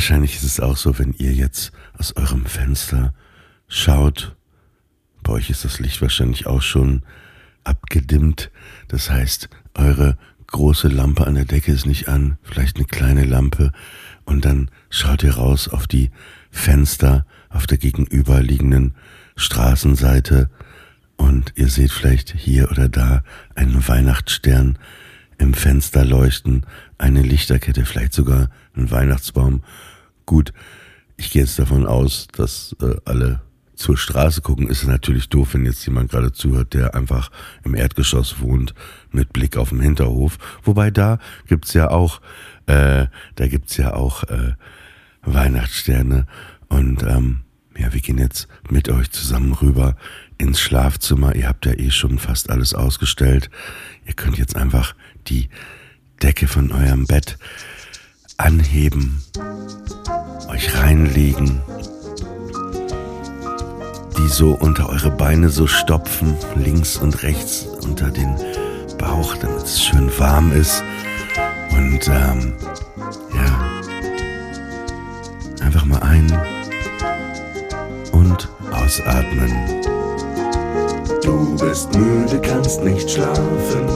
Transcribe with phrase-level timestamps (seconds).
[0.00, 3.12] Wahrscheinlich ist es auch so, wenn ihr jetzt aus eurem Fenster
[3.68, 4.34] schaut.
[5.22, 7.02] Bei euch ist das Licht wahrscheinlich auch schon
[7.64, 8.50] abgedimmt.
[8.88, 10.16] Das heißt, eure
[10.46, 13.72] große Lampe an der Decke ist nicht an, vielleicht eine kleine Lampe.
[14.24, 16.10] Und dann schaut ihr raus auf die
[16.50, 18.94] Fenster auf der gegenüberliegenden
[19.36, 20.48] Straßenseite
[21.18, 23.22] und ihr seht vielleicht hier oder da
[23.54, 24.78] einen Weihnachtsstern
[25.36, 26.64] im Fenster leuchten,
[26.96, 29.62] eine Lichterkette, vielleicht sogar einen Weihnachtsbaum.
[30.30, 30.52] Gut,
[31.16, 33.40] ich gehe jetzt davon aus, dass äh, alle
[33.74, 37.32] zur Straße gucken, ist natürlich doof, wenn jetzt jemand gerade zuhört, der einfach
[37.64, 38.72] im Erdgeschoss wohnt,
[39.10, 40.38] mit Blick auf den Hinterhof.
[40.62, 42.20] Wobei da gibt's ja auch,
[42.66, 44.52] äh, da gibt's ja auch äh,
[45.22, 46.28] Weihnachtssterne.
[46.68, 47.40] Und ähm,
[47.76, 49.96] ja, wir gehen jetzt mit euch zusammen rüber
[50.38, 51.34] ins Schlafzimmer.
[51.34, 53.50] Ihr habt ja eh schon fast alles ausgestellt.
[54.06, 54.94] Ihr könnt jetzt einfach
[55.26, 55.48] die
[56.22, 57.36] Decke von eurem Bett
[58.40, 59.20] anheben,
[60.48, 61.60] euch reinlegen,
[64.16, 68.34] die so unter eure Beine so stopfen, links und rechts unter den
[68.98, 70.82] Bauch, damit es schön warm ist.
[71.70, 72.52] Und ähm,
[73.34, 73.60] ja,
[75.64, 76.30] einfach mal ein
[78.12, 79.52] und ausatmen.
[81.22, 83.86] Du bist müde, kannst nicht schlafen,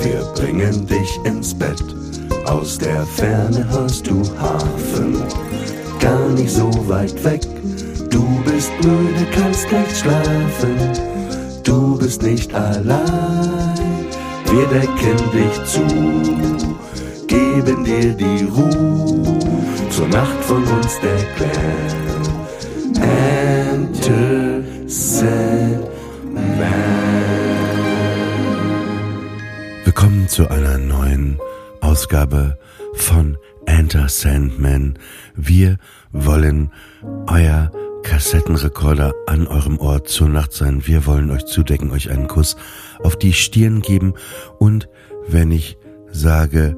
[0.00, 1.82] wir bringen dich ins Bett.
[2.46, 5.22] Aus der Ferne hörst du Hafen,
[6.00, 7.42] gar nicht so weit weg.
[8.10, 10.76] Du bist müde, kannst nicht schlafen,
[11.62, 14.08] du bist nicht allein.
[14.50, 15.86] Wir decken dich zu,
[17.26, 19.38] geben dir die Ruhe.
[19.90, 22.00] Zur Nacht von uns der Clan.
[23.70, 25.60] Enter Sandman.
[29.84, 31.38] Willkommen zu einer neuen
[31.80, 32.58] Ausgabe
[32.94, 34.98] von Enter Sandman.
[35.42, 35.78] Wir
[36.12, 36.70] wollen
[37.26, 37.70] euer
[38.02, 40.86] Kassettenrekorder an eurem Ohr zur Nacht sein.
[40.86, 42.56] Wir wollen euch zudecken, euch einen Kuss
[43.02, 44.12] auf die Stirn geben
[44.58, 44.88] und
[45.28, 45.78] wenn ich
[46.10, 46.76] sage,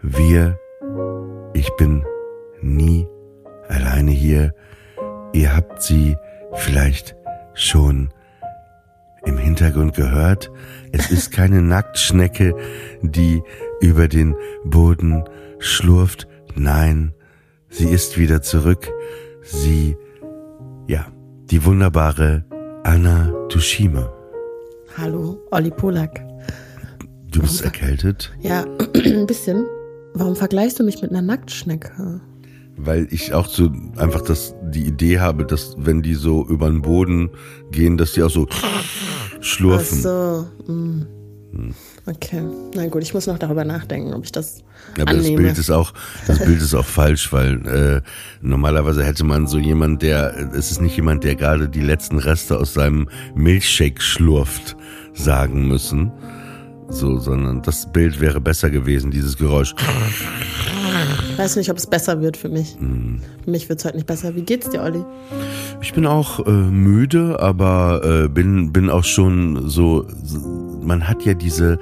[0.00, 0.58] wir,
[1.52, 2.02] ich bin
[2.62, 3.06] nie
[3.68, 4.54] alleine hier,
[5.34, 6.16] ihr habt sie
[6.54, 7.14] vielleicht
[7.52, 8.08] schon
[9.26, 10.50] im Hintergrund gehört.
[10.92, 12.54] Es ist keine Nacktschnecke,
[13.02, 13.42] die
[13.82, 15.24] über den Boden
[15.58, 16.26] schlurft.
[16.54, 17.12] Nein,
[17.68, 18.88] sie ist wieder zurück.
[19.42, 19.96] Sie,
[20.86, 21.06] ja,
[21.50, 22.44] die wunderbare
[22.84, 24.12] Anna Tushima.
[24.96, 26.24] Hallo, Olli Polak.
[27.30, 28.32] Du bist erkältet?
[28.40, 28.64] Ja,
[28.94, 29.66] ein bisschen.
[30.14, 32.20] Warum vergleichst du mich mit einer Nacktschnecke?
[32.76, 36.82] Weil ich auch so einfach das, die Idee habe, dass wenn die so über den
[36.82, 37.30] Boden
[37.70, 38.46] gehen, dass die auch so
[39.40, 39.98] schlurfen.
[39.98, 41.08] Ach so.
[41.52, 41.70] Mm.
[42.06, 42.42] Okay.
[42.74, 44.62] Na gut, ich muss noch darüber nachdenken, ob ich das
[44.94, 45.42] Aber das annehme.
[45.42, 45.92] Bild ist auch,
[46.26, 48.00] das Bild ist auch falsch, weil äh,
[48.40, 52.58] normalerweise hätte man so jemand, der, es ist nicht jemand, der gerade die letzten Reste
[52.58, 54.76] aus seinem Milchshake schlurft,
[55.12, 56.12] sagen müssen.
[56.90, 59.74] So, sondern das Bild wäre besser gewesen, dieses Geräusch.
[61.30, 62.76] Ich weiß nicht, ob es besser wird für mich.
[62.78, 63.20] Hm.
[63.44, 64.34] Für mich wird es heute nicht besser.
[64.34, 65.04] Wie geht's dir, Olli?
[65.80, 71.24] Ich bin auch äh, müde, aber äh, bin, bin auch schon so, so, man hat
[71.24, 71.78] ja diese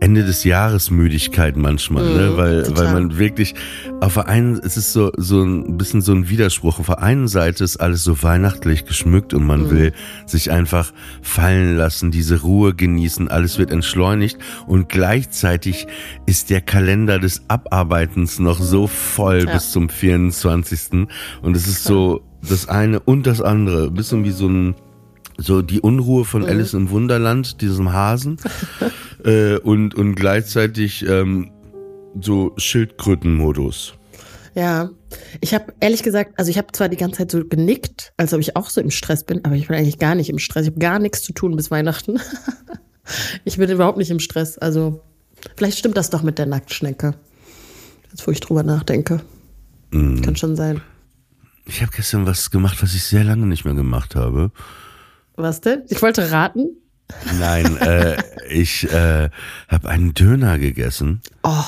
[0.00, 2.36] Ende des Jahres Müdigkeit manchmal, ne?
[2.36, 2.84] weil, total.
[2.84, 3.54] weil man wirklich
[4.00, 6.78] auf der einen, es ist so, so ein bisschen so ein Widerspruch.
[6.78, 9.92] Auf der einen Seite ist alles so weihnachtlich geschmückt und man will
[10.26, 15.86] sich einfach fallen lassen, diese Ruhe genießen, alles wird entschleunigt und gleichzeitig
[16.26, 19.52] ist der Kalender des Abarbeitens noch so voll Ja.
[19.54, 21.08] bis zum 24.
[21.42, 24.74] Und es ist so das eine und das andere, bisschen wie so ein
[25.38, 28.38] so die Unruhe von Alice im Wunderland, diesem Hasen,
[29.24, 31.50] äh, und, und gleichzeitig ähm,
[32.20, 33.94] so Schildkrötenmodus.
[34.54, 34.90] Ja,
[35.40, 38.40] ich habe ehrlich gesagt, also ich habe zwar die ganze Zeit so genickt, als ob
[38.40, 40.64] ich auch so im Stress bin, aber ich bin eigentlich gar nicht im Stress.
[40.64, 42.18] Ich habe gar nichts zu tun bis Weihnachten.
[43.44, 44.58] ich bin überhaupt nicht im Stress.
[44.58, 45.04] Also
[45.56, 47.14] vielleicht stimmt das doch mit der Nacktschnecke.
[48.10, 49.20] Jetzt, wo ich drüber nachdenke.
[49.92, 50.22] Mhm.
[50.22, 50.80] Kann schon sein.
[51.66, 54.50] Ich habe gestern was gemacht, was ich sehr lange nicht mehr gemacht habe.
[55.38, 55.84] Was denn?
[55.88, 56.66] Ich wollte raten.
[57.38, 58.16] Nein, äh,
[58.50, 59.30] ich äh,
[59.68, 61.20] habe einen Döner gegessen.
[61.44, 61.64] Oh.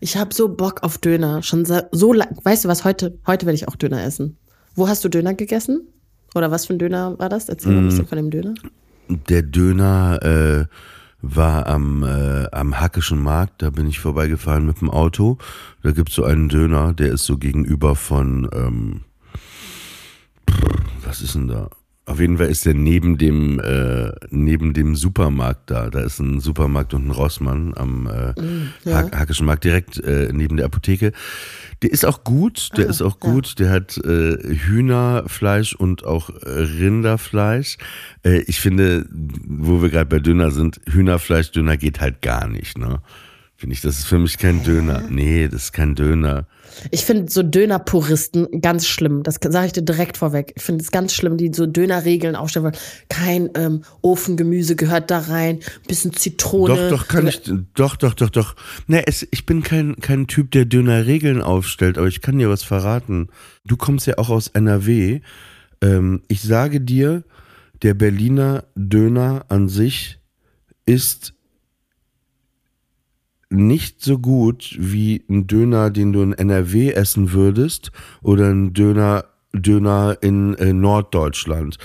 [0.00, 1.42] Ich habe so Bock auf Döner.
[1.42, 2.36] Schon so lang.
[2.42, 4.38] Weißt du was, heute, heute werde ich auch Döner essen.
[4.74, 5.86] Wo hast du Döner gegessen?
[6.34, 7.50] Oder was für ein Döner war das?
[7.50, 8.54] Erzähl mal ein bisschen von dem Döner.
[9.28, 10.64] Der Döner äh,
[11.20, 15.36] war am, äh, am Hackischen Markt, da bin ich vorbeigefahren mit dem Auto.
[15.82, 19.02] Da gibt's so einen Döner, der ist so gegenüber von, ähm,
[21.04, 21.68] was ist denn da?
[22.04, 25.88] Auf jeden Fall ist der neben dem, äh, neben dem Supermarkt da.
[25.88, 28.94] Da ist ein Supermarkt und ein Rossmann am äh, Mm, ja.
[29.02, 31.12] Ha- Hackischen Markt direkt äh, neben der Apotheke.
[31.82, 33.30] Der ist auch gut, der Ah, ist auch ja.
[33.30, 33.58] gut.
[33.60, 37.76] Der hat äh, Hühnerfleisch und auch Rinderfleisch.
[38.24, 42.78] Äh, ich finde, wo wir gerade bei Döner sind, Hühnerfleisch, Döner geht halt gar nicht,
[42.78, 43.00] ne?
[43.62, 45.04] Finde ich, das ist für mich kein Döner.
[45.08, 46.48] Nee, das ist kein Döner.
[46.90, 49.22] Ich finde so Döner-Puristen ganz schlimm.
[49.22, 50.52] Das sage ich dir direkt vorweg.
[50.56, 52.76] Ich finde es ganz schlimm, die so Dönerregeln aufstellen wollen.
[53.08, 56.74] Kein ähm, Ofengemüse gehört da rein, bisschen Zitrone.
[56.74, 57.40] Doch, doch, kann ich,
[57.74, 58.56] doch, doch, doch, doch.
[58.88, 62.64] Ne, es, ich bin kein, kein Typ, der Dönerregeln aufstellt, aber ich kann dir was
[62.64, 63.28] verraten.
[63.64, 65.20] Du kommst ja auch aus NRW.
[65.80, 67.22] Ähm, ich sage dir,
[67.82, 70.18] der Berliner Döner an sich
[70.84, 71.34] ist
[73.52, 79.24] nicht so gut wie ein Döner, den du in NRW essen würdest oder ein Döner
[79.54, 81.76] Döner in äh, Norddeutschland.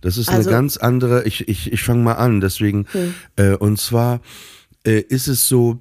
[0.00, 2.86] Das ist Also- eine ganz andere, ich, ich, ich fange mal an, deswegen,
[3.34, 4.20] äh, und zwar
[4.84, 5.80] äh, ist es so,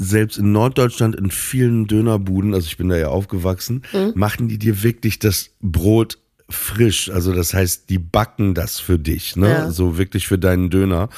[0.00, 3.82] selbst in Norddeutschland in vielen Dönerbuden, also ich bin da ja aufgewachsen,
[4.14, 6.16] machen die dir wirklich das Brot
[6.50, 7.10] frisch.
[7.10, 9.48] Also das heißt, die backen das für dich, ne?
[9.48, 9.70] Ja.
[9.70, 11.10] So wirklich für deinen Döner,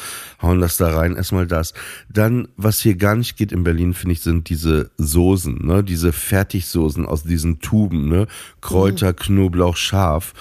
[0.42, 1.72] hauen das da rein, erstmal das.
[2.08, 5.84] Dann, was hier gar nicht geht in Berlin, finde ich, sind diese Soßen, ne?
[5.84, 8.26] Diese Fertigsoßen aus diesen Tuben, ne?
[8.60, 10.32] Kräuter, Knoblauch, Schaf.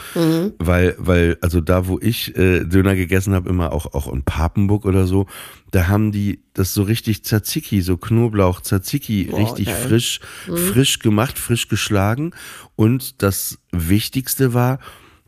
[0.57, 4.85] Weil, weil, also da, wo ich äh, Döner gegessen habe, immer auch, auch in Papenburg
[4.85, 5.27] oder so,
[5.71, 9.88] da haben die das so richtig Tzatziki, so Knoblauch, Tzatziki, Boah, richtig geil.
[9.88, 12.31] frisch, frisch gemacht, frisch geschlagen.
[12.75, 14.80] Und das Wichtigste war,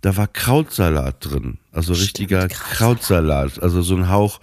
[0.01, 1.59] da war Krautsalat drin.
[1.71, 3.61] Also richtiger Krautsalat.
[3.61, 4.39] Also so ein Hauch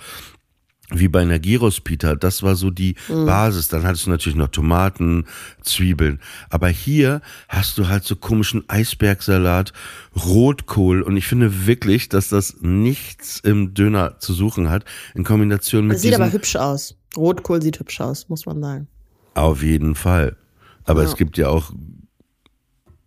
[0.90, 3.68] wie bei einer Gyros Pita, das war so die Basis.
[3.68, 5.26] Dann hattest du natürlich noch Tomaten,
[5.62, 6.18] Zwiebeln.
[6.48, 9.72] Aber hier hast du halt so komischen Eisbergsalat,
[10.24, 11.02] Rotkohl.
[11.02, 14.84] Und ich finde wirklich, dass das nichts im Döner zu suchen hat.
[15.14, 16.96] In Kombination mit Das sieht aber hübsch aus.
[17.16, 18.88] Rotkohl sieht hübsch aus, muss man sagen.
[19.34, 20.36] Auf jeden Fall.
[20.84, 21.08] Aber Ja.
[21.08, 21.72] es gibt ja auch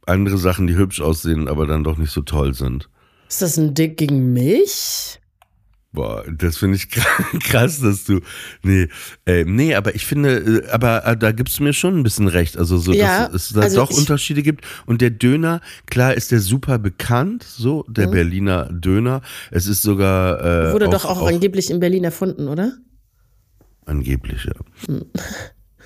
[0.06, 2.90] andere Sachen, die hübsch aussehen, aber dann doch nicht so toll sind.
[3.30, 5.21] Ist das ein Dick gegen mich?
[5.94, 6.88] Boah, das finde ich
[7.44, 8.22] krass, dass du.
[8.64, 8.88] Nee,
[9.26, 12.30] äh, nee, aber ich finde, äh, aber äh, da gibst du mir schon ein bisschen
[12.30, 12.58] recht.
[12.58, 14.66] Also so, Ja, dass es da also doch Unterschiede gibt.
[14.86, 18.12] Und der Döner, klar ist der super bekannt, so, der Mhm.
[18.12, 19.22] Berliner Döner.
[19.52, 20.40] Es ist sogar.
[20.70, 22.74] Äh, Wurde auch, doch auch, angeblich in Berlin erfunden, oder?
[23.86, 24.54] Angeblich, ja.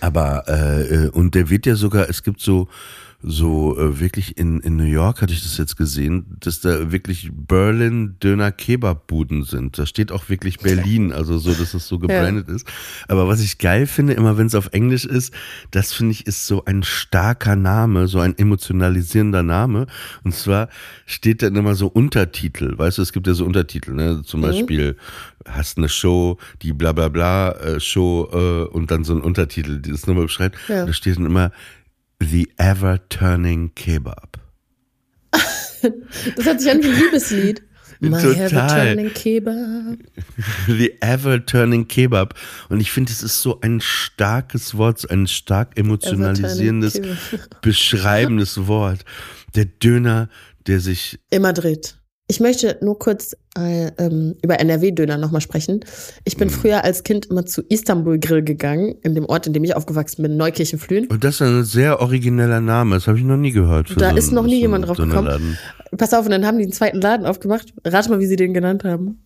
[0.02, 2.68] Aber, äh, äh, und der wird ja sogar, es gibt so,
[3.28, 7.32] so äh, wirklich in, in New York hatte ich das jetzt gesehen, dass da wirklich
[7.34, 9.80] Berlin Döner Kebab Buden sind.
[9.80, 12.68] Da steht auch wirklich Berlin, also so, dass es so gebrandet ist.
[13.08, 15.34] Aber was ich geil finde, immer wenn es auf Englisch ist,
[15.72, 19.88] das finde ich ist so ein starker Name, so ein emotionalisierender Name.
[20.24, 20.70] Und zwar
[21.08, 24.22] steht dann immer so Untertitel, weißt du, es gibt ja so Untertitel, ne?
[24.24, 24.98] Zum Beispiel
[25.48, 29.82] hast eine Show, die bla bla bla äh, Show äh, und dann so ein Untertitel,
[29.82, 30.58] die das nochmal beschreibt.
[30.68, 30.86] Ja.
[30.86, 31.52] Da steht dann immer
[32.22, 34.40] The Ever Turning Kebab.
[36.36, 37.64] Das hört sich an wie ein Liebeslied.
[38.00, 38.36] My Total.
[38.52, 39.98] Ever-Turning Kebab.
[40.68, 42.36] The Ever Turning Kebab.
[42.70, 47.02] Und ich finde, es ist so ein starkes Wort, so ein stark emotionalisierendes,
[47.62, 49.06] beschreibendes Wort.
[49.56, 50.30] Der Döner,
[50.68, 51.98] der sich Immer dreht.
[52.28, 55.82] Ich möchte nur kurz äh, ähm, über NRW-Döner nochmal sprechen.
[56.24, 56.40] Ich Mhm.
[56.40, 59.76] bin früher als Kind immer zu Istanbul Grill gegangen, in dem Ort, in dem ich
[59.76, 61.06] aufgewachsen bin, Neukirchen-Flühen.
[61.08, 63.94] Und das ist ein sehr origineller Name, das habe ich noch nie gehört.
[63.98, 65.58] Da so ist noch nie so jemand drauf gekommen.
[65.96, 67.74] Pass auf, und dann haben die einen zweiten Laden aufgemacht.
[67.86, 69.24] Rate mal, wie sie den genannt haben.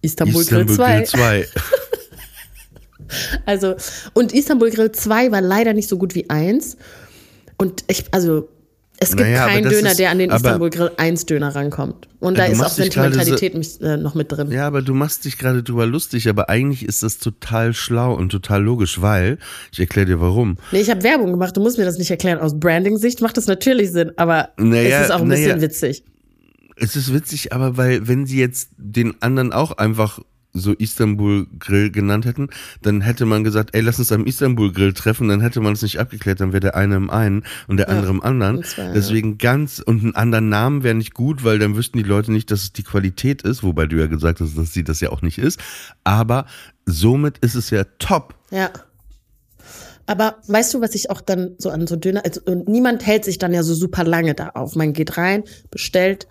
[0.00, 0.94] Istanbul, Istanbul Grill 2.
[0.96, 1.46] Grill 2.
[3.46, 3.74] Also,
[4.14, 6.76] und Istanbul Grill 2 war leider nicht so gut wie 1.
[7.56, 8.48] Und ich, also,
[9.00, 12.08] es gibt Naja, keinen Döner, ist- der an den Istanbul Grill 1 Döner rankommt.
[12.20, 14.50] Und da ist auch Sentimentalität mich, äh, noch mit drin.
[14.50, 18.30] Ja, aber du machst dich gerade drüber lustig, aber eigentlich ist das total schlau und
[18.30, 19.38] total logisch, weil,
[19.72, 20.56] ich erkläre dir warum.
[20.72, 22.38] Nee, ich habe Werbung gemacht, du musst mir das nicht erklären.
[22.40, 25.60] Aus Branding-Sicht macht das natürlich Sinn, aber Naja, es ist auch ein bisschen naja.
[25.62, 26.02] witzig.
[26.76, 30.20] Es ist witzig, aber weil, wenn sie jetzt den anderen auch einfach
[30.52, 32.48] so Istanbul Grill genannt hätten,
[32.82, 35.82] dann hätte man gesagt, ey, lass uns am Istanbul Grill treffen, dann hätte man es
[35.82, 38.58] nicht abgeklärt, dann wäre der eine im einen und der andere im anderen.
[38.58, 38.92] und zwar, ja.
[38.92, 42.50] Deswegen ganz, und einen anderen Namen wäre nicht gut, weil dann wüssten die Leute nicht,
[42.50, 45.22] dass es die Qualität ist, wobei du ja gesagt hast, dass sie das ja auch
[45.22, 45.60] nicht ist.
[46.04, 46.46] Aber
[46.86, 48.34] somit ist es ja top.
[48.50, 48.70] Ja.
[50.06, 53.26] Aber weißt du, was ich auch dann so an so Döner, also und niemand hält
[53.26, 54.74] sich dann ja so super lange da auf.
[54.74, 56.26] Man geht rein, bestellt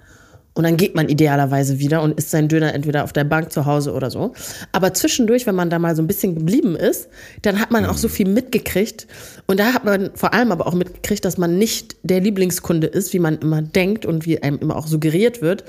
[0.58, 3.68] Und dann geht man idealerweise wieder und isst seinen Döner entweder auf der Bank zu
[3.68, 4.34] Hause oder so.
[4.72, 7.10] Aber zwischendurch, wenn man da mal so ein bisschen geblieben ist,
[7.44, 9.06] dann hat man auch so viel mitgekriegt.
[9.46, 13.14] Und da hat man vor allem aber auch mitgekriegt, dass man nicht der Lieblingskunde ist,
[13.14, 15.64] wie man immer denkt und wie einem immer auch suggeriert wird.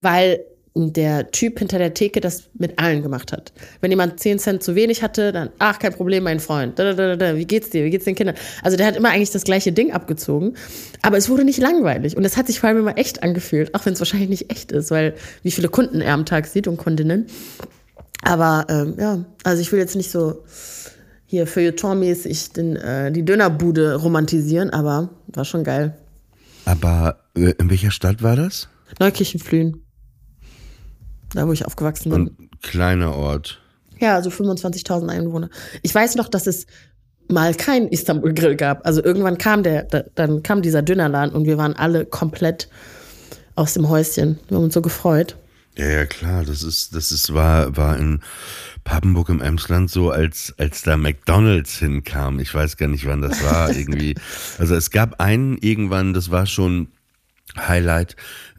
[0.00, 0.40] Weil
[0.88, 3.52] der Typ hinter der Theke das mit allen gemacht hat.
[3.80, 6.78] Wenn jemand 10 Cent zu wenig hatte, dann, ach, kein Problem, mein Freund.
[6.78, 7.84] Da, da, da, wie geht's dir?
[7.84, 8.36] Wie geht's den Kindern?
[8.62, 10.56] Also der hat immer eigentlich das gleiche Ding abgezogen.
[11.02, 12.16] Aber es wurde nicht langweilig.
[12.16, 14.72] Und es hat sich vor allem immer echt angefühlt, auch wenn es wahrscheinlich nicht echt
[14.72, 17.26] ist, weil wie viele Kunden er am Tag sieht und Kundinnen.
[18.22, 20.44] Aber ähm, ja, also ich will jetzt nicht so
[21.26, 25.96] hier feuilletonmäßig den, äh, die Dönerbude romantisieren, aber war schon geil.
[26.64, 28.68] Aber äh, in welcher Stadt war das?
[28.98, 29.82] Neukirchenflühen.
[31.34, 32.28] Da, wo ich aufgewachsen bin.
[32.28, 33.60] Und kleiner Ort.
[33.98, 35.50] Ja, also 25.000 Einwohner.
[35.82, 36.66] Ich weiß noch, dass es
[37.28, 38.86] mal kein Istanbul-Grill gab.
[38.86, 42.68] Also irgendwann kam der, da, dann kam dieser Dönerladen und wir waren alle komplett
[43.54, 44.38] aus dem Häuschen.
[44.48, 45.36] Wir haben uns so gefreut.
[45.76, 46.44] Ja, ja, klar.
[46.44, 48.20] Das ist, das ist, war, war in
[48.84, 52.40] Papenburg im Emsland so, als, als da McDonalds hinkam.
[52.40, 54.14] Ich weiß gar nicht, wann das war, irgendwie.
[54.58, 56.88] Also es gab einen irgendwann, das war schon
[57.56, 58.16] Highlight.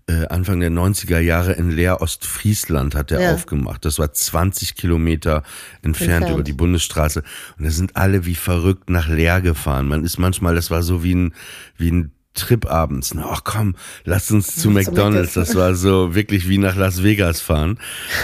[0.07, 3.33] Äh, Anfang der 90er Jahre in Leer Ostfriesland hat er Ja.
[3.33, 3.85] aufgemacht.
[3.85, 5.43] Das war 20 Kilometer
[5.83, 6.29] entfernt, Entfernt.
[6.33, 7.23] über die Bundesstraße.
[7.57, 9.87] Und da sind alle wie verrückt nach Leer gefahren.
[9.87, 11.33] Man ist manchmal, das war so wie ein,
[11.77, 13.13] wie ein Trip abends.
[13.13, 15.33] Na, Ach komm, lass uns zu McDonalds.
[15.33, 17.77] Das war so wirklich wie nach Las Vegas fahren.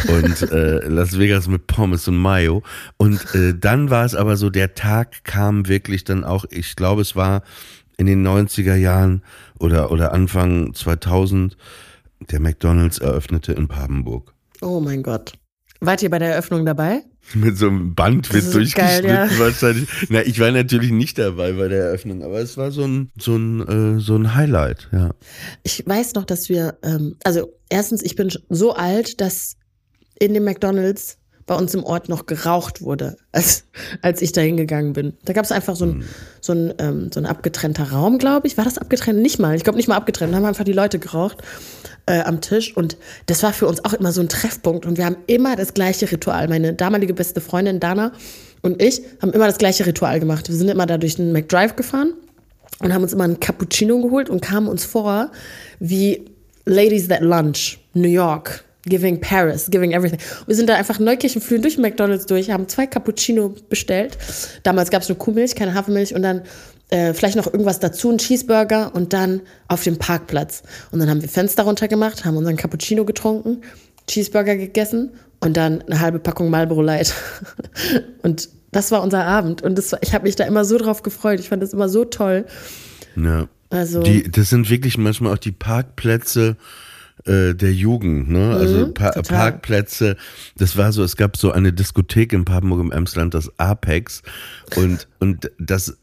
[0.08, 2.64] Und äh, Las Vegas mit Pommes und Mayo.
[2.96, 7.02] Und äh, dann war es aber so, der Tag kam wirklich dann auch, ich glaube,
[7.02, 7.44] es war
[7.98, 9.24] in den 90er Jahren
[9.60, 11.58] oder, oder Anfang 2000,
[12.32, 14.34] der McDonalds eröffnete in Papenburg.
[14.62, 15.34] Oh mein Gott.
[15.80, 17.04] Wart ihr bei der Eröffnung dabei?
[17.34, 19.40] Mit so einem Band wird durchgeschnitten geil, ja.
[19.40, 19.90] wahrscheinlich.
[20.10, 23.36] Na, ich war natürlich nicht dabei bei der Eröffnung, aber es war so ein, so
[23.36, 25.12] ein, äh, so ein Highlight, ja.
[25.64, 29.58] Ich weiß noch, dass wir, ähm, also erstens, ich bin so alt, dass
[30.20, 33.63] in dem McDonalds bei uns im Ort noch geraucht wurde, als,
[34.04, 35.13] als ich da hingegangen bin.
[35.25, 36.04] Da gab es einfach so ein,
[36.42, 38.58] so ein, ähm, so ein abgetrennter Raum, glaube ich.
[38.58, 39.20] War das abgetrennt?
[39.20, 39.56] Nicht mal.
[39.56, 40.34] Ich glaube nicht mal abgetrennt.
[40.34, 41.38] Da haben einfach die Leute geraucht
[42.06, 42.75] äh, am Tisch.
[42.75, 44.86] Und das war für uns auch immer so ein Treffpunkt.
[44.86, 46.48] Und wir haben immer das gleiche Ritual.
[46.48, 48.12] Meine damalige beste Freundin Dana
[48.62, 50.50] und ich haben immer das gleiche Ritual gemacht.
[50.50, 52.13] Wir sind immer da durch den McDrive gefahren
[52.80, 55.32] und haben uns immer einen Cappuccino geholt und kamen uns vor
[55.80, 56.25] wie
[56.66, 60.20] Ladies That Lunch, New York, Giving Paris, Giving Everything.
[60.46, 64.17] Wir sind da einfach Neukirchenflühen durch McDonalds durch, haben zwei Cappuccino bestellt.
[64.63, 66.41] Damals gab es nur Kuhmilch, keine Hafermilch und dann
[66.89, 70.63] äh, vielleicht noch irgendwas dazu, ein Cheeseburger und dann auf dem Parkplatz.
[70.91, 73.62] Und dann haben wir Fenster runtergemacht, haben unseren Cappuccino getrunken,
[74.08, 77.13] Cheeseburger gegessen und dann eine halbe Packung Marlboro Light.
[78.24, 81.03] und das war unser Abend und das war, ich habe mich da immer so drauf
[81.03, 81.39] gefreut.
[81.39, 82.46] Ich fand das immer so toll.
[83.15, 83.48] ja.
[83.70, 86.56] Also Die, das sind wirklich manchmal auch die Parkplätze
[87.28, 88.56] äh, der Jugend, ne?
[88.56, 89.24] Also pa Mhm, total.
[89.24, 90.18] Parkplätze.
[90.58, 94.24] Das war so, es gab so eine Diskothek in Papenburg im Emsland, das Apex.
[94.76, 95.98] Und, und das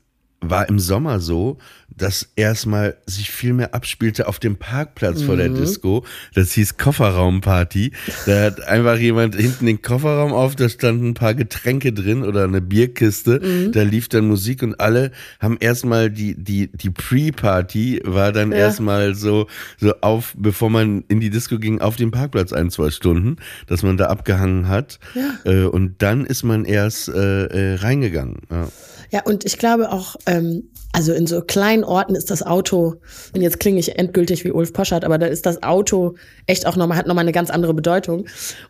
[0.50, 1.58] war im Sommer so,
[1.96, 5.38] dass erstmal sich viel mehr abspielte auf dem Parkplatz vor Mhm.
[5.38, 6.04] der Disco.
[6.34, 7.92] Das hieß Kofferraumparty.
[8.26, 12.44] Da hat einfach jemand hinten den Kofferraum auf, da standen ein paar Getränke drin oder
[12.44, 13.40] eine Bierkiste.
[13.40, 13.72] Mhm.
[13.72, 18.58] Da lief dann Musik und alle haben erstmal die, die, die Pre-Party war dann Ja.
[18.58, 19.46] erstmal so,
[19.78, 23.36] so auf, bevor man in die Disco ging, auf dem Parkplatz ein, zwei Stunden,
[23.66, 24.98] dass man da abgehangen hat.
[25.14, 25.50] Ja.
[25.50, 28.38] Äh, und dann ist man erst äh, äh, reingegangen.
[28.50, 28.68] Ja.
[29.10, 32.94] Ja, und ich glaube auch, ähm, also in so kleinen Orten ist das Auto,
[33.34, 36.14] und jetzt klinge ich endgültig wie Ulf Poschardt, aber da ist das Auto
[36.46, 38.26] echt auch nochmal, hat nochmal eine ganz andere Bedeutung.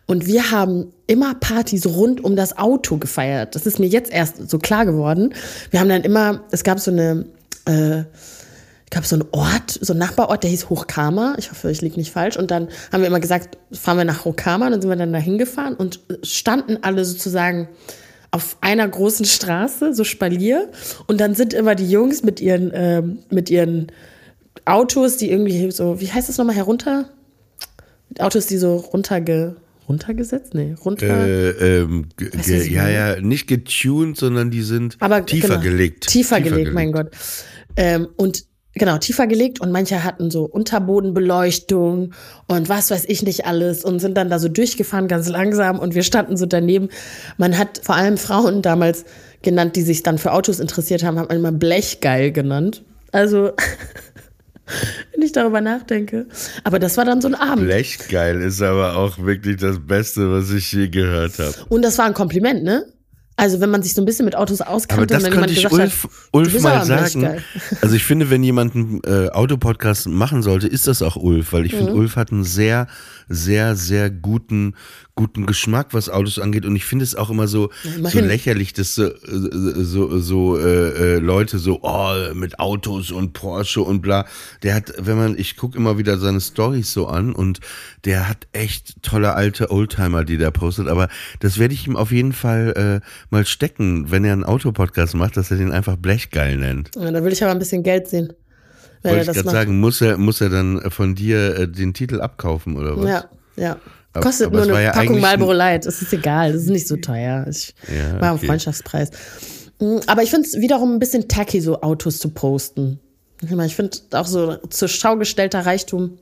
[0.07, 3.55] Und wir haben immer Partys rund um das Auto gefeiert.
[3.55, 5.35] Das ist mir jetzt erst so klar geworden.
[5.69, 7.25] Wir haben dann immer, es gab so eine,
[7.67, 11.35] äh, ich glaube, so ein Ort, so ein Nachbarort, der hieß Hochkama.
[11.37, 12.37] Ich hoffe, ich liege nicht falsch.
[12.37, 14.69] Und dann haben wir immer gesagt, fahren wir nach Hochkama.
[14.71, 17.67] Dann sind wir dann da hingefahren und standen alle sozusagen
[18.35, 20.69] auf einer großen Straße, so Spalier.
[21.07, 23.87] Und dann sind immer die Jungs mit ihren, ähm, mit ihren
[24.65, 27.09] Autos, die irgendwie so, wie heißt das nochmal, herunter?
[28.19, 29.55] Autos, die so runterge,
[29.87, 30.53] runtergesetzt?
[30.53, 31.25] Nee, runter.
[31.25, 32.09] Äh, ähm,
[32.45, 36.07] ja, ja, nicht getuned, sondern die sind aber tiefer genau, gelegt.
[36.07, 37.11] Tiefer, gelegt, mein Gott.
[37.77, 38.43] Ähm, und
[38.75, 42.13] genau, tiefer gelegt und manche hatten so Unterbodenbeleuchtung
[42.47, 45.95] und was weiß ich nicht alles und sind dann da so durchgefahren ganz langsam und
[45.95, 46.89] wir standen so daneben.
[47.37, 49.05] Man hat vor allem Frauen damals
[49.41, 52.83] genannt, die sich dann für Autos interessiert haben, hat man immer Blechgeil genannt.
[53.11, 53.53] Also,
[55.13, 56.27] wenn ich darüber nachdenke.
[56.63, 57.65] Aber das war dann so ein Abend.
[57.65, 61.53] Blechgeil ist aber auch wirklich das Beste, was ich je gehört habe.
[61.69, 62.85] Und das war ein Kompliment, ne?
[63.37, 65.53] Also wenn man sich so ein bisschen mit Autos auskennt Aber das und wenn könnte
[65.53, 67.41] ich Ulf, hat, Ulf mal sagen.
[67.81, 71.65] Also ich finde, wenn jemand einen äh, Autopodcast machen sollte, ist das auch Ulf, weil
[71.65, 71.99] ich finde, Mhm.
[71.99, 72.87] Ulf hat einen sehr,
[73.27, 74.75] sehr, sehr guten,
[75.15, 76.65] guten Geschmack, was Autos angeht.
[76.65, 78.27] Und ich finde es auch immer so, so immerhin.
[78.27, 84.01] lächerlich, dass so, so, so äh, äh, Leute so, oh, mit Autos und Porsche und
[84.01, 84.25] bla.
[84.63, 87.61] Der hat, wenn man, ich gucke immer wieder seine Stories so an und
[88.03, 90.89] der hat echt tolle alte Oldtimer, die der postet.
[90.89, 91.07] Aber
[91.39, 95.37] das werde ich ihm auf jeden Fall äh, mal stecken, wenn er einen Autopodcast macht,
[95.37, 96.91] dass er den einfach Blechgeil nennt.
[96.95, 98.33] Ja, da will ich aber ein bisschen Geld sehen.
[99.01, 101.93] Wenn Wollte er ich gerade sagen, muss er, muss er dann von dir äh, den
[101.93, 103.07] Titel abkaufen oder was?
[103.07, 103.77] Ja, ja.
[104.21, 105.85] Kostet aber nur es eine ja Packung Marlboro Light.
[105.85, 107.45] Es ist egal, das ist nicht so teuer.
[107.49, 108.47] Ich Ja, war okay.
[108.47, 109.09] Freundschaftspreis.
[109.79, 112.99] Mm, Aber ich finde es wiederum ein bisschen tacky, so Autos zu posten.
[113.41, 116.17] Ich finde auch so zur Schau gestellter Reichtum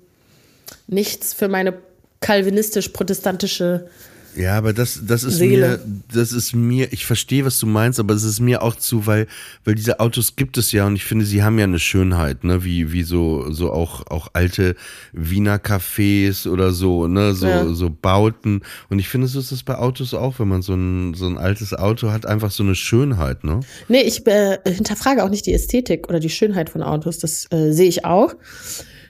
[0.88, 1.76] nichts für meine
[2.20, 3.88] kalvinistisch-protestantische.
[4.36, 5.80] Ja, aber das, das ist Seele.
[5.86, 9.06] mir, das ist mir, ich verstehe, was du meinst, aber es ist mir auch zu,
[9.06, 9.28] weil,
[9.64, 12.64] weil diese Autos gibt es ja und ich finde, sie haben ja eine Schönheit, ne,
[12.64, 14.76] wie, wie so, so auch, auch alte
[15.12, 17.74] Wiener Cafés oder so, ne, so, Ja.
[17.74, 18.62] so Bauten.
[18.90, 21.38] Und ich finde, so ist es bei Autos auch, wenn man so ein, so ein
[21.38, 23.60] altes Auto hat, einfach so eine Schönheit, ne?
[23.88, 27.20] Nee, ich äh, hinterfrage auch nicht die Ästhetik oder die Schönheit von Autos.
[27.20, 28.34] Das äh, sehe ich auch.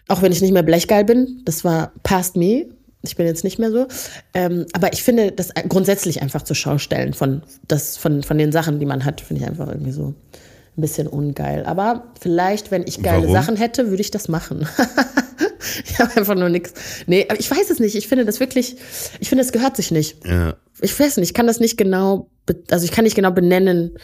[0.09, 1.41] Auch wenn ich nicht mehr blechgeil bin.
[1.45, 2.65] Das war past me.
[3.05, 3.87] Ich bin jetzt nicht mehr so.
[4.33, 8.51] Ähm, aber ich finde, das grundsätzlich einfach zur Schau stellen von, das, von, von den
[8.51, 10.13] Sachen, die man hat, finde ich einfach irgendwie so
[10.77, 11.65] ein bisschen ungeil.
[11.65, 13.33] Aber vielleicht, wenn ich geile Warum?
[13.33, 14.67] Sachen hätte, würde ich das machen.
[15.85, 16.73] ich habe einfach nur nichts.
[17.05, 17.95] Nee, aber ich weiß es nicht.
[17.95, 18.77] Ich finde das wirklich,
[19.19, 20.55] ich finde, es gehört sich nicht Ja.
[20.81, 22.29] ich weiß nicht, ich kann das nicht genau,
[22.71, 23.97] also ich kann nicht genau benennen,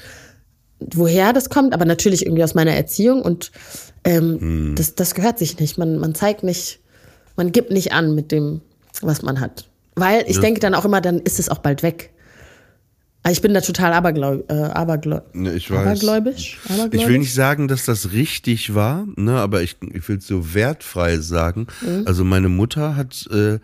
[0.80, 3.52] woher das kommt, aber natürlich irgendwie aus meiner Erziehung und
[4.04, 5.78] ähm, das, das gehört sich nicht.
[5.78, 6.80] Man, man zeigt nicht,
[7.36, 8.62] man gibt nicht an mit dem,
[9.02, 9.70] was man hat.
[9.96, 12.12] Weil ich denke dann auch immer, dann ist es auch bald weg.
[13.22, 16.58] Also ich bin da total abergläu äh, abergläu Ne, ich abergläubisch.
[16.66, 17.02] abergläubisch.
[17.02, 20.54] Ich will nicht sagen, dass das richtig war, ne, aber ich, ich will es so
[20.54, 21.68] wertfrei sagen.
[21.82, 22.04] Mhm.
[22.06, 23.60] Also meine Mutter hat äh,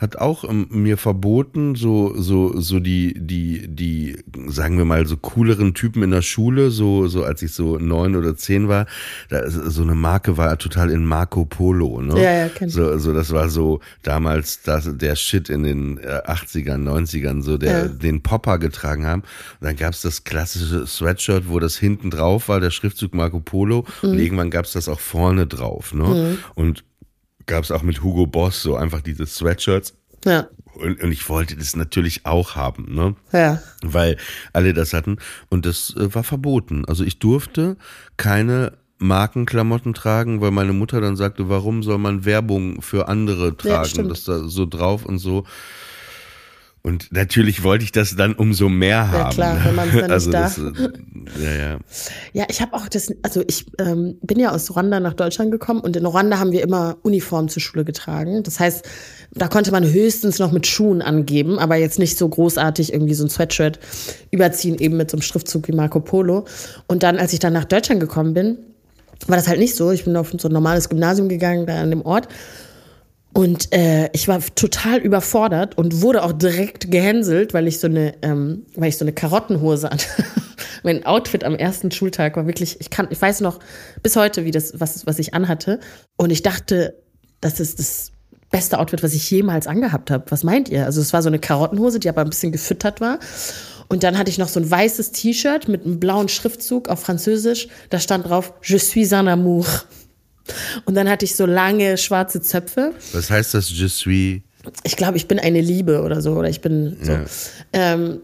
[0.00, 4.16] hat auch ähm, mir verboten, so so so die die die
[4.46, 8.16] sagen wir mal so cooleren Typen in der Schule, so so als ich so neun
[8.16, 8.86] oder zehn war,
[9.28, 12.14] da so eine Marke war total in Marco Polo, ne?
[12.22, 12.74] Ja, ja, kenn ich.
[12.74, 17.58] So so das war so damals das der Shit in den äh, 80ern, 90ern, so
[17.58, 17.88] der Ja.
[17.88, 19.20] den Popper getragen haben.
[19.60, 23.84] Und dann gab's das klassische Sweatshirt, wo das hinten drauf war, der Schriftzug Marco Polo.
[24.00, 25.92] Und irgendwann gab's das auch vorne drauf.
[25.92, 26.38] Ne?
[26.54, 26.84] Und
[27.46, 29.94] gab's auch mit Hugo Boss so einfach diese Sweatshirts.
[30.24, 33.16] Ja, Und, und ich wollte das natürlich auch haben, ne?
[33.32, 33.60] ja.
[33.82, 34.16] weil
[34.52, 35.18] alle das hatten.
[35.48, 36.84] Und das äh, war verboten.
[36.86, 37.76] Also ich durfte
[38.16, 43.88] keine Markenklamotten tragen, weil meine Mutter dann sagte, warum soll man Werbung für andere tragen?
[43.88, 44.10] stimmt.
[44.10, 45.44] das da so drauf und so.
[46.82, 49.34] Und natürlich wollte ich das dann umso mehr haben.
[49.34, 50.56] klar, wenn man's dann nicht also darf.
[50.56, 51.78] das, äh, ja, ja.
[52.32, 55.80] Ja, ich habe auch das, also ich ähm, bin ja aus Ruanda nach Deutschland gekommen
[55.80, 58.42] und in Ruanda haben wir immer Uniform zur Schule getragen.
[58.44, 58.88] Das heißt,
[59.32, 63.24] da konnte man höchstens noch mit Schuhen angeben, aber jetzt nicht so großartig irgendwie so
[63.24, 63.78] ein Sweatshirt
[64.30, 66.46] überziehen, eben mit so einem Schriftzug wie Marco Polo.
[66.86, 68.56] Und dann, als ich dann nach Deutschland gekommen bin,
[69.26, 69.90] war das halt nicht so.
[69.90, 72.28] Ich bin auf so ein normales Gymnasium gegangen, da an dem Ort.
[73.32, 78.14] Und äh, ich war total überfordert und wurde auch direkt gehänselt, weil ich so eine,
[78.22, 80.06] ähm, weil ich so eine Karottenhose hatte.
[80.82, 83.60] mein Outfit am ersten Schultag war wirklich, ich kann, ich weiß noch
[84.02, 85.78] bis heute, wie das, was, was ich anhatte.
[86.16, 87.00] Und ich dachte,
[87.40, 88.12] das ist das
[88.50, 90.24] beste Outfit, was ich jemals angehabt habe.
[90.30, 90.84] Was meint ihr?
[90.84, 93.20] Also es war so eine Karottenhose, die aber ein bisschen gefüttert war.
[93.88, 97.68] Und dann hatte ich noch so ein weißes T-Shirt mit einem blauen Schriftzug auf Französisch.
[97.90, 99.66] Da stand drauf, Je suis un amour.
[100.84, 102.92] Und dann hatte ich so lange schwarze Zöpfe.
[103.12, 104.40] Was heißt das Je suis?
[104.84, 106.32] Ich glaube, ich bin eine Liebe oder so.
[106.32, 107.12] Oder ich bin so.
[107.12, 107.24] Ja.
[107.72, 108.20] Ähm,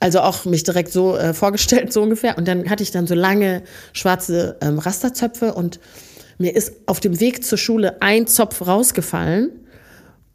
[0.00, 2.38] also auch mich direkt so äh, vorgestellt, so ungefähr.
[2.38, 5.80] Und dann hatte ich dann so lange schwarze ähm, Rasterzöpfe und
[6.38, 9.50] mir ist auf dem Weg zur Schule ein Zopf rausgefallen.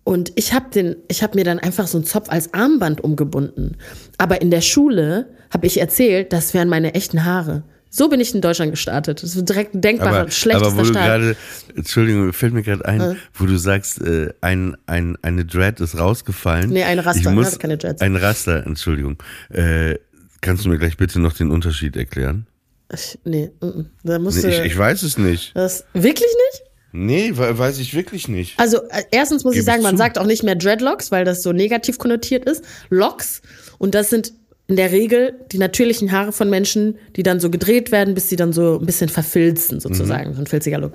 [0.04, 3.78] Und ich habe den, ich habe mir dann einfach so einen Zopf als Armband umgebunden.
[4.18, 7.64] Aber in der Schule habe ich erzählt, das wären meine echten Haare.
[7.96, 9.22] So bin ich in Deutschland gestartet.
[9.22, 11.06] Das ist direkt ein denkbarer, Aber, schlechtester aber wo du Start.
[11.06, 11.38] gerade,
[11.76, 16.72] Entschuldigung, fällt mir gerade ein, wo du sagst, äh, ein, ein, eine Dread ist rausgefallen.
[16.72, 18.02] Nee, ein Raster, Ich ne, muss, keine Dreads.
[18.02, 19.18] Ein Raster, Entschuldigung.
[19.52, 20.00] Äh,
[20.42, 22.48] kannst du mir gleich bitte noch den Unterschied erklären?
[22.92, 23.90] Ich, nee, mm, mm.
[24.04, 24.58] da musst Nee, du.
[24.62, 25.56] ich, ich weiß es nicht.
[25.56, 26.20] das wirklich
[26.52, 26.64] nicht?
[26.94, 28.60] Nee, we- weiß ich wirklich nicht.
[28.60, 29.98] Also äh, erstens muss Geb ich sagen, man zu.
[30.00, 32.64] sagt auch nicht mehr Dreadlocks, weil das so negativ konnotiert ist.
[32.90, 33.42] Locks
[33.78, 34.34] und das sind
[34.74, 38.36] in der Regel die natürlichen Haare von Menschen, die dann so gedreht werden, bis sie
[38.36, 40.94] dann so ein bisschen verfilzen sozusagen, so ein filziger Look.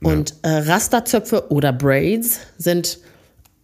[0.00, 3.00] Und äh, Rasterzöpfe oder Braids sind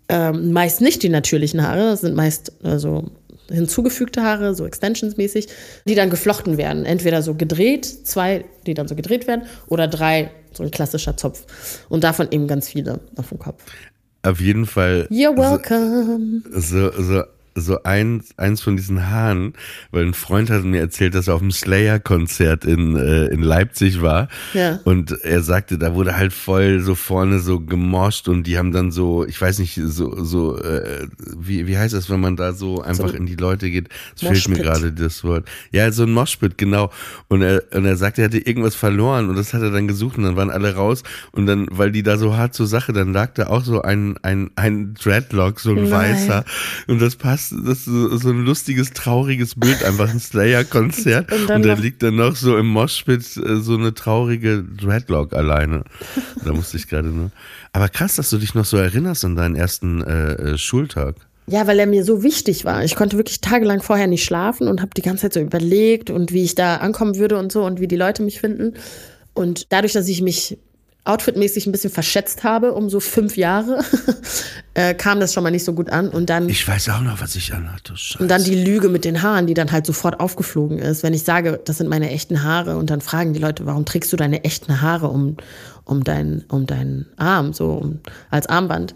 [0.08, 3.12] ähm, meist nicht die natürlichen Haare, das sind meist also
[3.48, 5.46] hinzugefügte Haare, so Extensions-mäßig,
[5.86, 6.84] die dann geflochten werden.
[6.84, 11.46] Entweder so gedreht, zwei, die dann so gedreht werden, oder drei, so ein klassischer Zopf.
[11.88, 13.62] Und davon eben ganz viele auf dem Kopf.
[14.24, 15.06] Auf jeden Fall.
[15.10, 16.42] You're welcome.
[16.50, 17.22] So, so,
[17.54, 19.54] so eins, eins von diesen Haaren,
[19.90, 24.02] weil ein Freund hat mir erzählt, dass er auf dem Slayer-Konzert in, äh, in Leipzig
[24.02, 24.28] war.
[24.52, 24.80] Ja.
[24.84, 28.90] Und er sagte, da wurde halt voll so vorne so gemoscht und die haben dann
[28.90, 32.82] so, ich weiß nicht, so, so, äh, wie, wie heißt das, wenn man da so
[32.82, 33.88] einfach So in die Leute geht?
[34.16, 35.48] Es fehlt mir gerade das Wort.
[35.70, 36.90] Ja, so ein Moshpit, genau.
[37.28, 40.18] Und er, und er sagte, er hatte irgendwas verloren und das hat er dann gesucht
[40.18, 43.12] und dann waren alle raus und dann, weil die da so hart zur Sache, dann
[43.12, 45.92] lag da auch so ein, ein, ein Dreadlock, so ein Nein.
[45.92, 46.44] weißer.
[46.88, 51.33] Und das passt, das ist so ein lustiges, trauriges Bild, einfach ein Slayer-Konzert.
[51.33, 55.85] Und Und, da liegt dann noch so im Moshpit äh, so eine traurige Dreadlock alleine.
[56.44, 57.30] Da musste ich gerade nur.
[57.72, 61.16] Aber krass, dass du dich noch so erinnerst an deinen ersten äh, äh, Schultag.
[61.46, 62.85] Ja, weil er mir so wichtig war.
[62.85, 66.33] Ich konnte wirklich tagelang vorher nicht schlafen und habe die ganze Zeit so überlegt und
[66.33, 68.74] wie ich da ankommen würde und so und wie die Leute mich finden.
[69.35, 70.59] Und dadurch, dass ich mich
[71.04, 73.84] outfitmäßig ein bisschen verschätzt habe um so fünf Jahre,
[74.74, 76.08] äh, kam das schon mal nicht so gut an.
[76.08, 77.96] Und dann Ich weiß auch noch, was ich anhatte.
[77.96, 78.22] Scheiße.
[78.22, 81.02] Und dann die Lüge mit den Haaren, die dann halt sofort aufgeflogen ist.
[81.02, 84.12] Wenn ich sage, das sind meine echten Haare und dann fragen die Leute, warum trägst
[84.12, 85.36] du deine echten Haare um,
[85.84, 88.94] um, dein, um deinen Arm, so um, als Armband?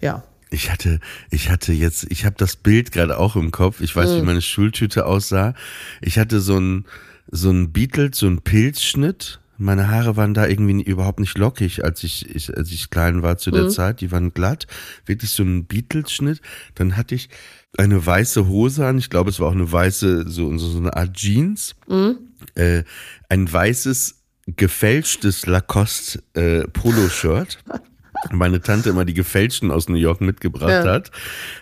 [0.00, 0.24] Ja.
[0.52, 0.98] Ich hatte,
[1.30, 3.80] ich hatte jetzt, ich habe das Bild gerade auch im Kopf.
[3.80, 5.54] Ich weiß, wie meine Schultüte aussah.
[6.00, 6.86] Ich hatte so ein,
[7.30, 9.38] so ein Beatles, so ein Pilzschnitt.
[9.60, 13.36] Meine Haare waren da irgendwie überhaupt nicht lockig, als ich, ich als ich klein war
[13.36, 14.00] zu der Zeit.
[14.00, 14.66] Die waren glatt,
[15.04, 16.40] wirklich so ein Beatles-Schnitt.
[16.74, 17.28] Dann hatte ich
[17.76, 18.98] eine weiße Hose an.
[18.98, 21.74] Ich glaube, es war auch eine weiße, so, so, eine Art Jeans.
[22.54, 22.84] Äh,
[23.28, 27.58] ein weißes, gefälschtes Lacoste äh, Poloshirt
[28.32, 30.92] meine Tante immer die gefälschten aus New York mitgebracht Ja.
[30.92, 31.10] hat,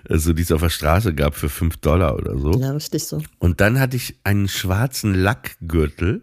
[0.09, 2.53] also die es auf der Straße gab für fünf Dollar oder so.
[2.61, 3.23] Ja, richtig so.
[3.39, 6.23] Und dann hatte ich einen schwarzen Lackgürtel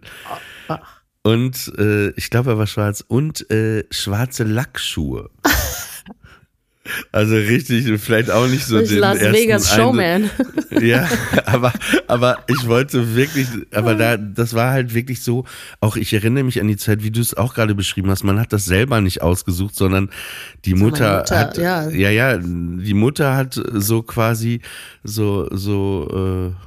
[0.68, 0.95] Ach.
[1.26, 5.28] Und äh, ich glaube, er war schwarz und äh, schwarze Lackschuhe.
[7.10, 10.30] Also richtig, vielleicht auch nicht so Ich den Las ersten Vegas Eindruck- Showman.
[10.80, 11.08] ja,
[11.44, 11.72] aber,
[12.06, 15.46] aber ich wollte wirklich, aber da, das war halt wirklich so,
[15.80, 18.38] auch ich erinnere mich an die Zeit, wie du es auch gerade beschrieben hast, man
[18.38, 20.10] hat das selber nicht ausgesucht, sondern
[20.64, 21.88] die Mutter, Mutter, hat, ja.
[21.88, 24.60] ja, ja, die Mutter hat so quasi
[25.02, 26.66] so, so, äh,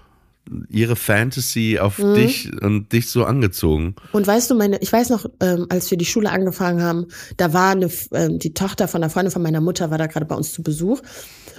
[0.69, 2.13] ihre Fantasy auf Mhm.
[2.15, 3.95] dich und dich so angezogen.
[4.11, 7.07] Und weißt du, meine, ich weiß noch, ähm, als wir die Schule angefangen haben,
[7.37, 10.25] da war eine, ähm, die Tochter von einer Freundin von meiner Mutter war da gerade
[10.25, 11.01] bei uns zu Besuch.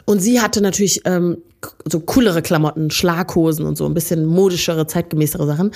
[0.07, 1.39] Und sie hatte natürlich ähm,
[1.85, 5.73] so coolere Klamotten, Schlaghosen und so, ein bisschen modischere, zeitgemäßere Sachen.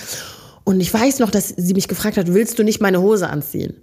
[0.64, 3.74] Und ich weiß noch, dass sie mich gefragt hat, willst du nicht meine Hose anziehen?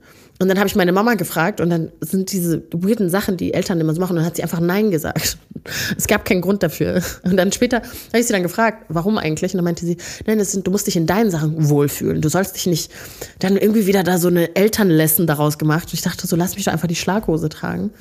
[0.42, 3.80] Und dann habe ich meine Mama gefragt und dann sind diese weirden Sachen, die Eltern
[3.80, 5.38] immer so machen, und dann hat sie einfach Nein gesagt.
[5.96, 7.04] Es gab keinen Grund dafür.
[7.22, 9.54] Und dann später habe ich sie dann gefragt, warum eigentlich?
[9.54, 12.20] Und dann meinte sie, nein, das sind, du musst dich in deinen Sachen wohlfühlen.
[12.20, 12.92] Du sollst dich nicht,
[13.38, 15.84] dann irgendwie wieder da so eine Elternlesson daraus gemacht.
[15.84, 17.92] Und ich dachte so, lass mich doch einfach die Schlaghose tragen.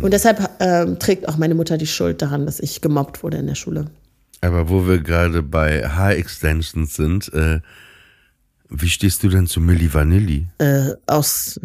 [0.00, 3.46] Und deshalb ähm, trägt auch meine Mutter die Schuld daran, dass ich gemobbt wurde in
[3.46, 3.84] der Schule.
[4.40, 7.60] Aber wo wir gerade bei Haarextensions sind, äh,
[8.70, 10.46] wie stehst du denn zu Milli Vanilli?
[10.58, 11.60] Äh, aus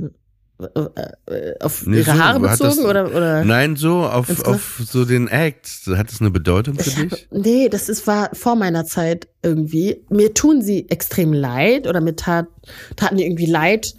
[0.59, 3.43] äh, auf Nee, ihre so, Haare bezogen das- oder, oder?
[3.43, 5.67] Nein, so auf, auf so den Act.
[5.87, 7.27] Hat das eine Bedeutung für hab, dich?
[7.31, 10.01] nee, das ist, war vor meiner Zeit irgendwie.
[10.09, 12.47] Mir tun sie extrem leid oder mir tat,
[12.95, 13.93] taten die irgendwie leid,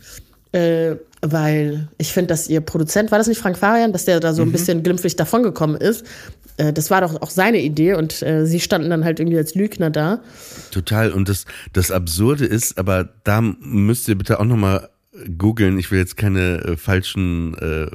[0.54, 4.32] äh, weil ich finde, dass ihr Produzent, war das nicht Frank Farian, dass der da
[4.32, 6.04] so ein bisschen glimpflich davongekommen ist?
[6.56, 9.54] Äh, das war doch auch seine Idee und äh, sie standen dann halt irgendwie als
[9.54, 10.20] Lügner da.
[10.70, 11.12] Total.
[11.12, 14.88] Und das, das Absurde ist, aber da müsst ihr bitte auch nochmal
[15.38, 15.78] googeln.
[15.78, 17.86] Ich will jetzt keine äh, falschen, äh,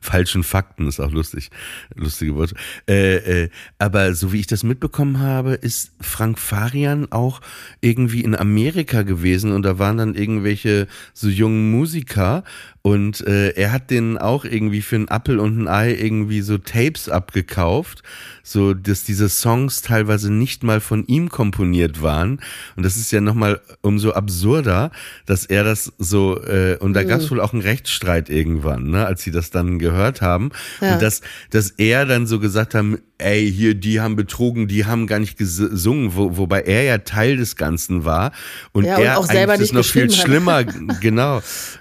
[0.00, 1.50] falschen Fakten, ist auch lustig,
[1.94, 2.54] lustige Worte.
[2.88, 7.40] Äh, äh, aber so wie ich das mitbekommen habe, ist Frank Farian auch
[7.80, 12.44] irgendwie in Amerika gewesen und da waren dann irgendwelche so jungen Musiker
[12.88, 16.56] und äh, er hat denen auch irgendwie für einen Appel und ein Ei irgendwie so
[16.56, 18.02] Tapes abgekauft,
[18.42, 22.40] so dass diese Songs teilweise nicht mal von ihm komponiert waren.
[22.76, 24.90] Und das ist ja nochmal umso absurder,
[25.26, 29.04] dass er das so, äh, und da gab es wohl auch einen Rechtsstreit irgendwann, ne,
[29.04, 30.48] als sie das dann gehört haben.
[30.80, 30.94] Ja.
[30.94, 31.20] Und dass,
[31.50, 35.36] dass er dann so gesagt haben, ey, hier, die haben betrogen, die haben gar nicht
[35.36, 38.32] gesungen, wo, wobei er ja Teil des Ganzen war.
[38.72, 40.64] Und Ja, und er auch selber das noch viel schlimmer,
[41.00, 41.40] genau.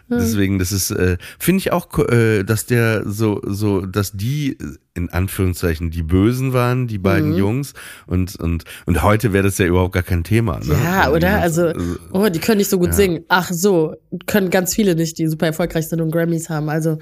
[0.10, 4.78] Deswegen, das ist, äh, finde ich auch, äh, dass der so, so, dass die äh,
[4.96, 7.38] in Anführungszeichen die Bösen waren, die beiden Mhm.
[7.38, 7.74] Jungs.
[8.08, 10.60] Und, und, und heute wäre das ja überhaupt gar kein Thema.
[10.60, 10.76] Ne?
[10.84, 11.40] Ja, oder?
[11.40, 11.72] Also,
[12.14, 12.94] oh, die können nicht so gut Ja.
[12.94, 13.24] singen.
[13.28, 13.96] Ach so,
[14.26, 16.70] können ganz viele nicht, die super erfolgreich sind und Grammys haben.
[16.70, 16.98] Also,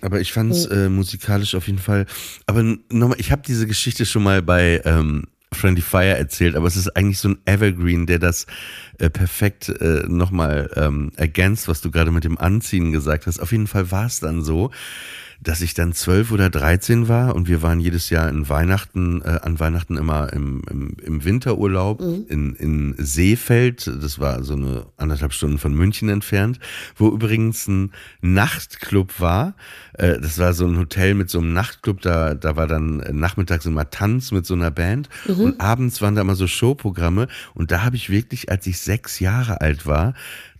[0.00, 2.06] Aber ich fand's äh, musikalisch auf jeden Fall.
[2.46, 6.76] Aber nochmal, ich habe diese Geschichte schon mal bei ähm, Friendly Fire erzählt, aber es
[6.76, 8.46] ist eigentlich so ein Evergreen, der das
[8.98, 13.40] äh, perfekt äh, nochmal ähm, ergänzt, was du gerade mit dem Anziehen gesagt hast.
[13.40, 14.70] Auf jeden Fall war es dann so,
[15.42, 19.38] dass ich dann zwölf oder dreizehn war und wir waren jedes Jahr in Weihnachten, äh,
[19.42, 22.24] an Weihnachten immer im, im, im Winterurlaub Mhm.
[22.28, 23.86] in, in Seefeld.
[23.86, 26.58] Das war so eine anderthalb Stunden von München entfernt,
[26.96, 29.54] wo übrigens ein Nachtclub war.
[29.94, 32.00] Äh, das war so ein Hotel mit so einem Nachtclub.
[32.02, 35.40] Da, da war dann nachmittags immer Tanz mit so einer Band Mhm.
[35.40, 37.28] und abends waren da immer so Showprogramme.
[37.54, 40.14] Und da habe ich wirklich, als ich sechs Jahre alt war,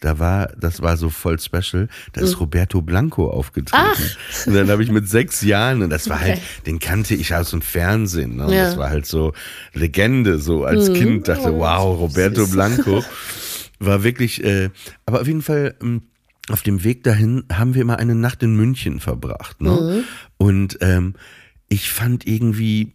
[0.06, 2.26] da war, das war so voll special, da Mhm.
[2.26, 3.84] ist Roberto Blanco aufgetreten.
[4.46, 7.50] Und dann habe ich mit sechs Jahren, und das war halt, den kannte ich aus
[7.50, 8.36] dem Fernsehen.
[8.36, 8.46] Ne?
[8.46, 8.64] Und Ja.
[8.64, 9.32] Das war halt so
[9.74, 12.52] Legende, so als Kind dachte, Oh, wow, Roberto süß.
[12.52, 13.04] Blanco.
[13.78, 14.70] War wirklich, äh,
[15.04, 16.02] aber auf jeden Fall, ähm,
[16.48, 19.60] auf dem Weg dahin haben wir immer eine Nacht in München verbracht.
[19.60, 19.70] Ne?
[19.70, 20.04] Mhm.
[20.38, 21.14] Und ähm,
[21.68, 22.94] ich fand irgendwie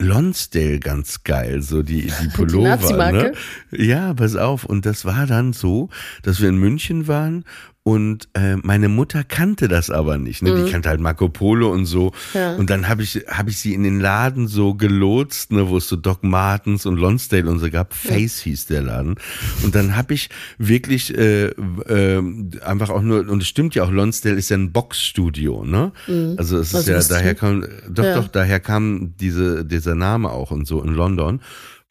[0.00, 2.68] Lonsdale ganz geil, so die, die Pullover.
[2.68, 3.32] Nazi-Marke?
[3.70, 3.84] ne?
[3.84, 4.64] Ja, pass auf.
[4.64, 5.90] Und das war dann so,
[6.22, 7.44] dass wir in München waren
[7.82, 10.42] und äh, meine Mutter kannte das aber nicht.
[10.42, 10.64] Ne?
[10.64, 12.12] Die kannte halt Marco Polo und so.
[12.34, 12.38] Mhm.
[12.38, 12.54] Ja.
[12.56, 15.88] Und dann habe ich, hab ich sie in den Laden so gelotst, ne, wo es
[15.88, 17.94] so Doc Martens und Lonsdale und so gab.
[17.94, 19.14] Face hieß der Laden.
[19.62, 22.22] Und dann habe ich wirklich äh, äh,
[22.62, 25.92] einfach auch nur, und es stimmt ja auch, Lonsdale ist ja ein Boxstudio, ne?
[26.36, 28.14] Also es Was ist ja, wusste daher kam, doch, Ja.
[28.16, 31.40] doch, daher kam diese, dieser Name auch und so in London.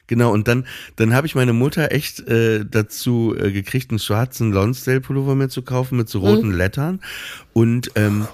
[0.10, 4.52] Genau, und dann, dann habe ich meine Mutter echt äh, dazu äh, gekriegt, einen schwarzen
[4.52, 7.00] Lonsdale-Pullover mir zu kaufen mit so roten Lettern.
[7.54, 8.28] Und ähm,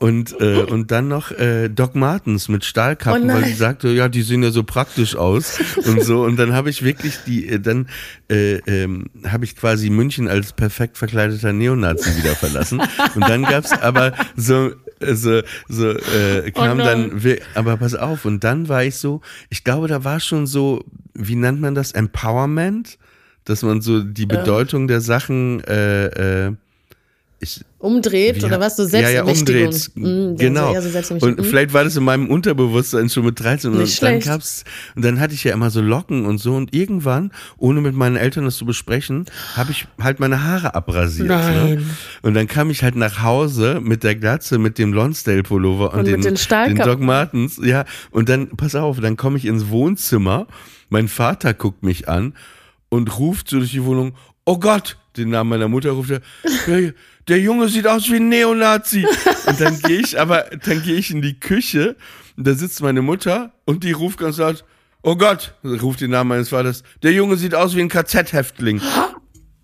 [0.00, 4.08] und, äh, und dann noch äh, Doc Martens mit Stahlkappen, Oh weil sie sagte, ja,
[4.08, 6.24] die sehen ja so praktisch aus und so.
[6.24, 7.88] Und dann habe ich wirklich die, äh, dann
[8.28, 12.82] äh, ähm, habe ich quasi München als perfekt verkleideter Neonazi wieder verlassen.
[13.14, 17.20] Und dann gab's aber so, äh, so, so äh, kam Oh dann,
[17.54, 20.84] aber pass auf, und dann war ich so, ich glaube, da war schon so,
[21.14, 22.98] wie nennt man das, Empowerment?
[23.44, 26.52] Dass man so die Bedeutung der Sachen äh, äh,
[27.42, 28.76] ich, Umdreht oder was?
[28.76, 29.64] So Ja, ja, Selbstermächtigung.
[30.04, 30.40] umdreht.
[30.40, 30.74] Ja, genau.
[30.74, 31.38] So Selbstermächtigung.
[31.38, 34.26] und vielleicht war das in meinem Unterbewusstsein schon mit 13 und Nicht dann schlecht.
[34.26, 37.94] gab's und dann hatte ich ja immer so Locken und so und irgendwann, ohne mit
[37.94, 39.24] meinen Eltern das zu besprechen,
[39.56, 41.28] habe ich halt meine Haare abrasiert.
[41.28, 41.34] Ne?
[41.36, 41.90] Nein.
[42.20, 46.00] Und dann kam ich halt nach Hause mit der Glatze, mit dem Lonsdale Pullover und,
[46.00, 47.58] Und den, den den Doc Martens.
[47.62, 50.46] Ja, und dann pass auf, dann komme ich ins Wohnzimmer,
[50.90, 52.34] mein Vater guckt mich an
[52.90, 54.12] und ruft so durch die Wohnung,
[54.44, 56.20] oh Gott, den Namen meiner Mutter ruft er,
[57.30, 59.06] der, Junge sieht aus wie ein Neonazi.
[59.46, 61.96] Und dann gehe ich, aber dann gehe ich in die Küche
[62.36, 64.64] und da sitzt meine Mutter und die ruft ganz laut,
[65.02, 68.80] oh Gott, ruft den Namen meines Vaters, der Junge sieht aus wie ein KZ-Häftling.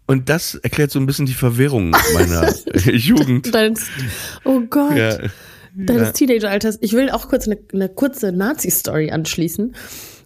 [0.06, 2.52] Und das erklärt so ein bisschen die Verwirrung meiner
[2.84, 3.52] Jugend.
[3.54, 3.86] Deines,
[4.44, 4.96] oh Gott.
[4.96, 5.18] Ja.
[5.74, 6.78] deines Teenageralters.
[6.80, 9.74] Ich will auch kurz eine, eine kurze Nazi-Story anschließen.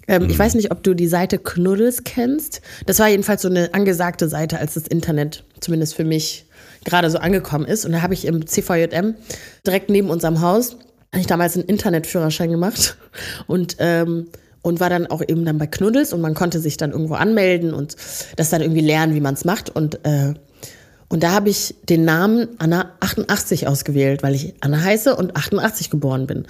[0.06, 0.30] Ähm, Mhm.
[0.30, 2.60] Ich weiß nicht, ob du die Seite Knuddels kennst.
[2.84, 6.46] Das war jedenfalls so eine angesagte Seite, als das Internet zumindest für mich
[6.84, 7.84] gerade so angekommen ist.
[7.84, 9.14] Und da habe ich im CVJM
[9.66, 10.76] direkt neben unserem Haus,
[11.12, 12.96] habe ich damals einen Internetführerschein gemacht
[13.46, 14.28] und ähm,
[14.62, 17.72] und war dann auch eben dann bei Knuddels und man konnte sich dann irgendwo anmelden
[17.72, 17.96] und
[18.36, 20.34] das dann irgendwie lernen, wie man es macht und äh,
[21.12, 25.90] und da habe ich den Namen Anna 88 ausgewählt, weil ich Anna heiße und 88
[25.90, 26.46] geboren bin.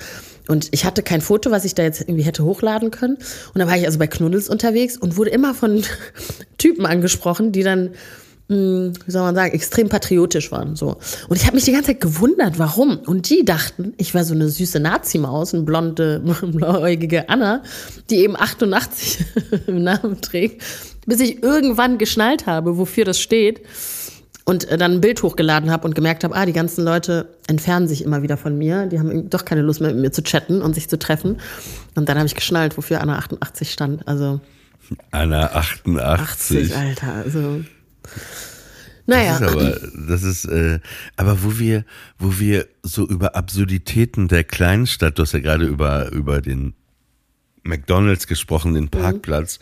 [0.49, 3.15] Und ich hatte kein Foto, was ich da jetzt irgendwie hätte hochladen können.
[3.15, 5.83] Und dann war ich also bei Knuddels unterwegs und wurde immer von
[6.59, 7.93] Typen angesprochen, die dann,
[8.51, 10.77] mh, wie soll man sagen, extrem patriotisch waren.
[10.77, 10.97] So.
[11.29, 12.99] Und ich habe mich die ganze Zeit gewundert, warum.
[12.99, 17.63] Und die dachten, ich war so eine süße Nazi-Maus, eine blonde, blauäugige Anna,
[18.11, 19.25] die eben 88
[19.67, 20.63] im Namen trägt,
[21.07, 23.63] bis ich irgendwann geschnallt habe, wofür das steht
[24.45, 27.87] und äh, dann ein Bild hochgeladen habe und gemerkt habe, ah, die ganzen Leute entfernen
[27.87, 30.61] sich immer wieder von mir, die haben doch keine Lust mehr mit mir zu chatten
[30.61, 31.39] und sich zu treffen.
[31.95, 34.09] Und dann habe ich geschnallt, wofür Anna 88 stand.
[34.09, 34.41] Also
[35.13, 36.77] Anna 80, 88.
[36.77, 37.13] Alter.
[37.25, 37.61] Also
[39.07, 40.79] Das naja, ist aber, das ist, äh,
[41.17, 41.85] aber wo wir,
[42.19, 46.75] wo wir so über Absurditäten der Kleinstadt, du hast ja gerade über, über den
[47.65, 49.59] McDonalds gesprochen, den Parkplatz.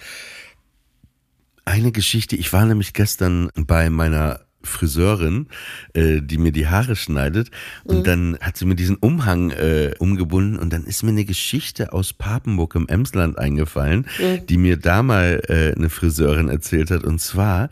[1.65, 5.47] Eine Geschichte, ich war nämlich gestern bei meiner Friseurin,
[5.95, 7.51] äh, die mir die Haare schneidet
[7.85, 11.93] und dann hat sie mir diesen Umhang äh, umgebunden und dann ist mir eine Geschichte
[11.93, 14.07] aus Papenburg im Emsland eingefallen,
[14.49, 17.05] die mir da mal äh, eine Friseurin erzählt hat.
[17.05, 17.71] Und zwar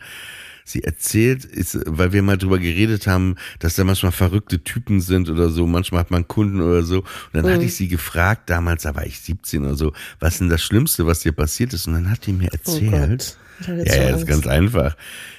[0.69, 5.29] Sie erzählt, ist, weil wir mal drüber geredet haben, dass da manchmal verrückte Typen sind
[5.29, 6.99] oder so, manchmal hat man Kunden oder so.
[6.99, 10.49] Und dann hatte ich sie gefragt, damals, da war ich 17 oder so, was denn
[10.49, 11.87] das Schlimmste, was dir passiert ist?
[11.87, 14.95] Und dann hat die mir erzählt, Oh hab jetzt ja, ja, ist ganz einfach,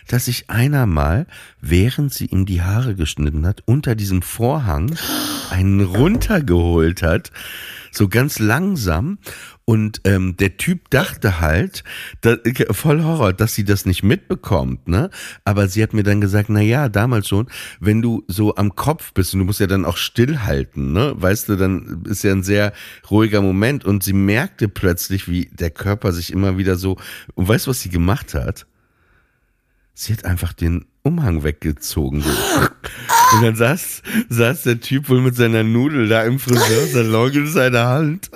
[0.09, 1.27] dass sich einer mal,
[1.61, 4.97] während sie ihm die Haare geschnitten hat, unter diesem Vorhang
[5.51, 7.31] einen runtergeholt hat,
[7.90, 9.18] so ganz langsam.
[9.64, 11.85] Und ähm, der Typ dachte halt,
[12.22, 12.37] da,
[12.70, 15.11] voll Horror, dass sie das nicht mitbekommt, ne?
[15.44, 17.48] Aber sie hat mir dann gesagt, na ja, damals schon,
[17.79, 21.12] wenn du so am Kopf bist und du musst ja dann auch stillhalten, ne?
[21.16, 22.72] Weißt du, dann ist ja ein sehr
[23.11, 23.85] ruhiger Moment.
[23.85, 26.96] Und sie merkte plötzlich, wie der Körper sich immer wieder so.
[27.35, 28.66] Und weißt du, was sie gemacht hat?
[29.92, 32.21] Sie hat einfach den Umhang weggezogen.
[32.21, 32.31] So.
[33.35, 37.87] Und dann saß, saß der Typ wohl mit seiner Nudel da im Friseursalon in seiner
[37.87, 38.31] Hand.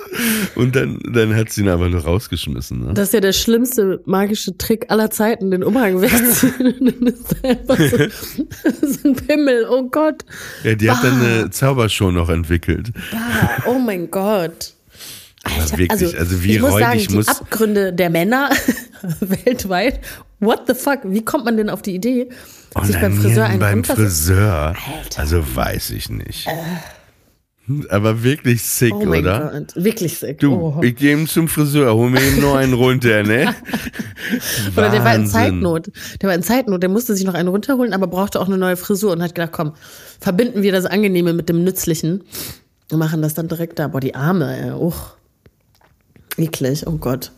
[0.55, 2.85] Und dann, dann hat sie ihn einfach nur rausgeschmissen.
[2.85, 2.93] Ne?
[2.93, 6.93] Das ist ja der schlimmste magische Trick aller Zeiten, den Umhang wegzuziehen.
[7.05, 10.25] das ist einfach so, so ein Pimmel, oh Gott.
[10.63, 10.97] Ja, die bah.
[10.97, 12.91] hat dann eine Zaubershow noch entwickelt.
[13.11, 13.63] Bah.
[13.65, 14.73] Oh mein Gott.
[15.43, 17.27] Alter, wirklich, also, also wie ich muss sagen, die muss.
[17.27, 18.49] Abgründe der Männer
[19.19, 19.99] weltweit.
[20.39, 20.99] What the fuck?
[21.03, 22.29] Wie kommt man denn auf die Idee,
[22.83, 24.73] sich beim Friseur einen beim Friseur.
[25.03, 25.21] Alter.
[25.21, 26.47] Also weiß ich nicht.
[27.89, 29.51] Aber wirklich sick, Oh oder?
[29.53, 30.39] Gott, wirklich sick.
[30.39, 30.81] Du, oh.
[30.81, 33.55] ich gehe ihm zum Friseur, hol mir eben nur einen runter, ne?
[34.75, 35.27] Oder der war in.
[35.27, 35.89] Zeitnot.
[36.21, 38.75] Der war in Zeitnot, der musste sich noch einen runterholen, aber brauchte auch eine neue
[38.75, 39.73] Frisur und hat gedacht, komm,
[40.19, 42.25] verbinden wir das Angenehme mit dem Nützlichen
[42.91, 43.87] und machen das dann direkt da.
[43.87, 44.71] Boah, die Arme, ey.
[44.73, 45.11] Uch.
[46.35, 47.31] Eklig, oh Gott.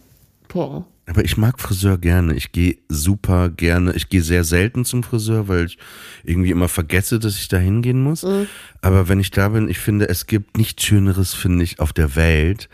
[0.48, 0.86] Boah.
[1.08, 2.34] Aber ich mag Friseur gerne.
[2.34, 3.94] Ich gehe super gerne.
[3.94, 5.78] Ich gehe sehr selten zum Friseur, weil ich
[6.24, 8.24] irgendwie immer vergesse, dass ich da hingehen muss.
[8.24, 8.48] Mhm.
[8.82, 12.16] Aber wenn ich da bin, ich finde, es gibt nichts Schöneres, finde ich, auf der
[12.16, 12.70] Welt,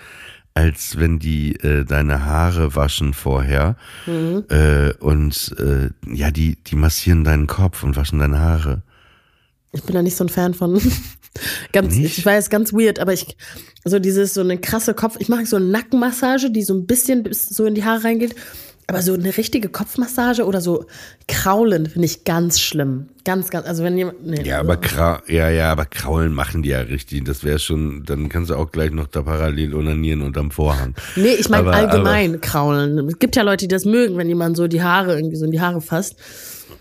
[0.54, 3.76] als wenn die äh, deine Haare waschen vorher
[4.08, 4.44] Mhm.
[4.50, 8.82] äh, und äh, ja, die, die massieren deinen Kopf und waschen deine Haare.
[9.74, 10.80] Ich bin da nicht so ein Fan von.
[11.74, 12.18] ganz, Nicht?
[12.18, 13.38] ich weiß, ganz weird, aber ich,
[13.86, 17.24] so dieses, so eine krasse Kopf, ich mache so eine Nackenmassage, die so ein bisschen
[17.24, 18.36] bis so in die Haare reingeht.
[18.88, 20.86] Aber so eine richtige Kopfmassage oder so
[21.30, 23.08] kraulen finde ich ganz schlimm.
[23.24, 24.42] Ganz, ganz, also wenn jemand, nee.
[24.44, 27.24] Ja, aber Krau ja, ja, aber Kraulen machen die ja richtig.
[27.24, 30.94] Das wäre schon, dann kannst du auch gleich noch da parallel onanieren unterm Vorhang.
[31.16, 33.08] Nee, ich meine Aber- allgemein kraulen.
[33.08, 35.52] Es gibt ja Leute, die das mögen, wenn jemand so die Haare irgendwie so in
[35.52, 36.18] die Haare fasst.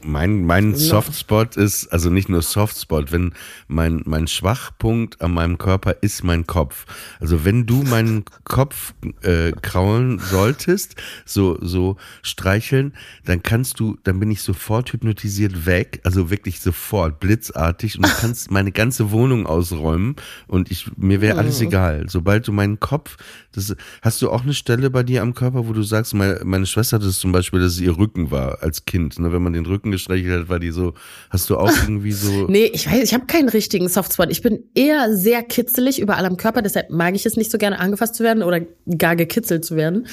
[0.02, 3.34] Mein, mein Softspot ist, also nicht nur Softspot, wenn
[3.68, 6.86] mein, mein Schwachpunkt an meinem Körper ist mein Kopf.
[7.20, 14.20] Also wenn du meinen Kopf äh, kraulen solltest, so, so streicheln, dann kannst du, dann
[14.20, 19.46] bin ich sofort hypnotisiert weg, also wirklich sofort, blitzartig und du kannst meine ganze Wohnung
[19.46, 22.06] ausräumen und ich, mir wäre alles egal.
[22.08, 23.16] Sobald du meinen Kopf,
[23.52, 26.66] das, hast du auch eine Stelle bei dir am Körper, wo du sagst, meine, meine
[26.66, 29.18] Schwester hatte es zum Beispiel, dass es ihr Rücken war als Kind.
[29.18, 29.32] Ne?
[29.32, 30.94] Wenn man den Rücken gestreichelt hat, war die so,
[31.30, 32.46] hast du auch irgendwie so.
[32.48, 34.30] Nee, ich weiß, ich habe keinen richtigen Softspot.
[34.30, 37.78] Ich bin eher sehr kitzelig überall am Körper, deshalb mag ich es nicht so gerne
[37.78, 38.60] angefasst zu werden oder
[38.98, 40.06] gar gekitzelt zu werden.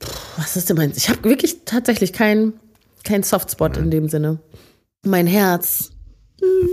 [0.00, 0.92] Puh, was ist denn mein?
[0.96, 2.54] Ich habe wirklich tatsächlich keinen
[3.04, 4.40] kein Softspot in dem Sinne.
[5.04, 5.90] Mein Herz.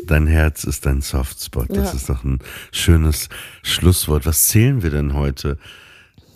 [0.07, 1.69] Dein Herz ist dein Softspot.
[1.69, 1.93] Das Ja.
[1.93, 2.39] ist doch ein
[2.71, 3.29] schönes
[3.63, 4.25] Schlusswort.
[4.25, 5.57] Was zählen wir denn heute?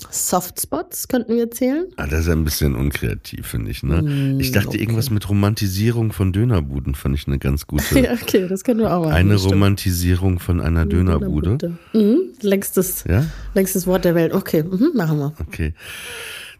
[0.09, 1.87] Softspots könnten wir zählen.
[1.97, 3.83] Ah, das ist ein bisschen unkreativ, finde ich.
[3.83, 4.37] Ne?
[4.39, 4.79] ich dachte, okay.
[4.79, 7.99] irgendwas mit Romantisierung von Dönerbuden fand ich eine ganz gute.
[7.99, 9.13] Ja, okay, das können wir auch machen.
[9.13, 9.35] eine.
[9.35, 11.77] Romantisierung von einer Dönerbude.
[11.93, 13.25] Mhm, längstes, Ja?
[13.53, 14.33] längstes Wort der Welt.
[14.33, 15.33] Okay, mhm, machen wir.
[15.39, 15.73] Okay.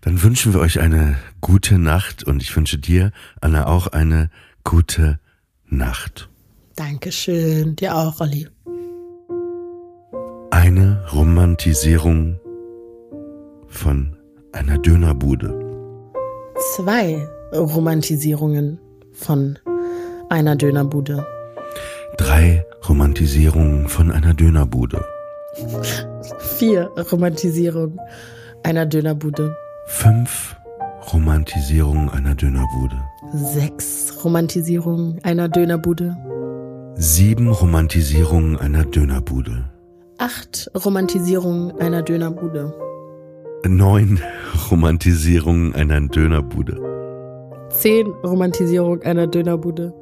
[0.02, 4.30] Dann wünschen wir euch eine gute Nacht und ich wünsche dir, Anna, auch eine
[4.64, 5.20] gute
[5.68, 6.30] Nacht.
[6.76, 7.76] Dankeschön.
[7.76, 8.48] Dir auch, Olli.
[10.52, 12.40] Eine Romantisierung
[13.70, 14.16] von
[14.52, 15.54] einer Dönerbude.
[16.76, 18.80] Zwei Romantisierungen
[19.14, 19.58] von
[20.30, 21.26] einer Dönerbude.
[22.18, 25.04] Drei Romantisierungen von einer Dönerbude.
[26.40, 28.00] Vier Romantisierungen
[28.64, 29.56] einer Dönerbude.
[29.88, 30.56] Fünf
[31.14, 32.96] Romantisierungen einer Dönerbude.
[33.34, 36.18] Sechs Romantisierungen einer Dönerbude.
[36.96, 39.70] Sieben Romantisierungen einer Dönerbude.
[40.18, 42.74] Acht Romantisierungen einer Dönerbude.
[43.68, 44.20] Neun
[44.72, 46.78] Romantisierungen einer Dönerbude.
[47.70, 49.94] Zehn Romantisierungen einer Dönerbude.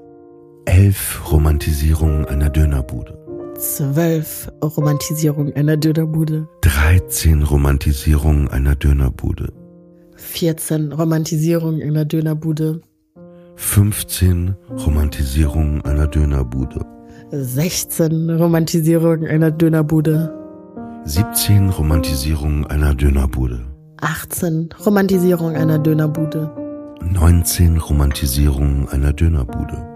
[0.65, 3.17] Elf Romantisierungen einer Dönerbude.
[3.57, 6.47] Zwölf Romantisierungen einer Dönerbude.
[6.61, 9.51] 13 Romantisierungen einer Dönerbude.
[10.15, 12.81] 14 Romantisierungen einer Dönerbude.
[13.55, 16.85] 15 Romantisierungen einer Dönerbude.
[17.31, 20.46] 16 Romantisierungen einer Dönerbude.
[21.07, 23.65] 17 Romantisierungen einer Dönerbude.
[24.01, 26.51] 18 Romantisierung einer Dönerbude.
[27.01, 29.87] 19 Romantisierungen einer Dönerbude.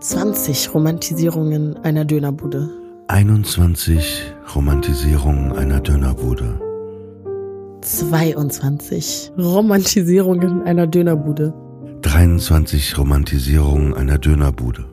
[0.00, 2.70] 20 Romantisierungen einer Dönerbude.
[3.08, 6.58] 21 Romantisierungen einer Dönerbude.
[7.82, 11.52] 22 Romantisierungen einer Dönerbude.
[12.00, 14.91] 23 Romantisierungen einer Dönerbude.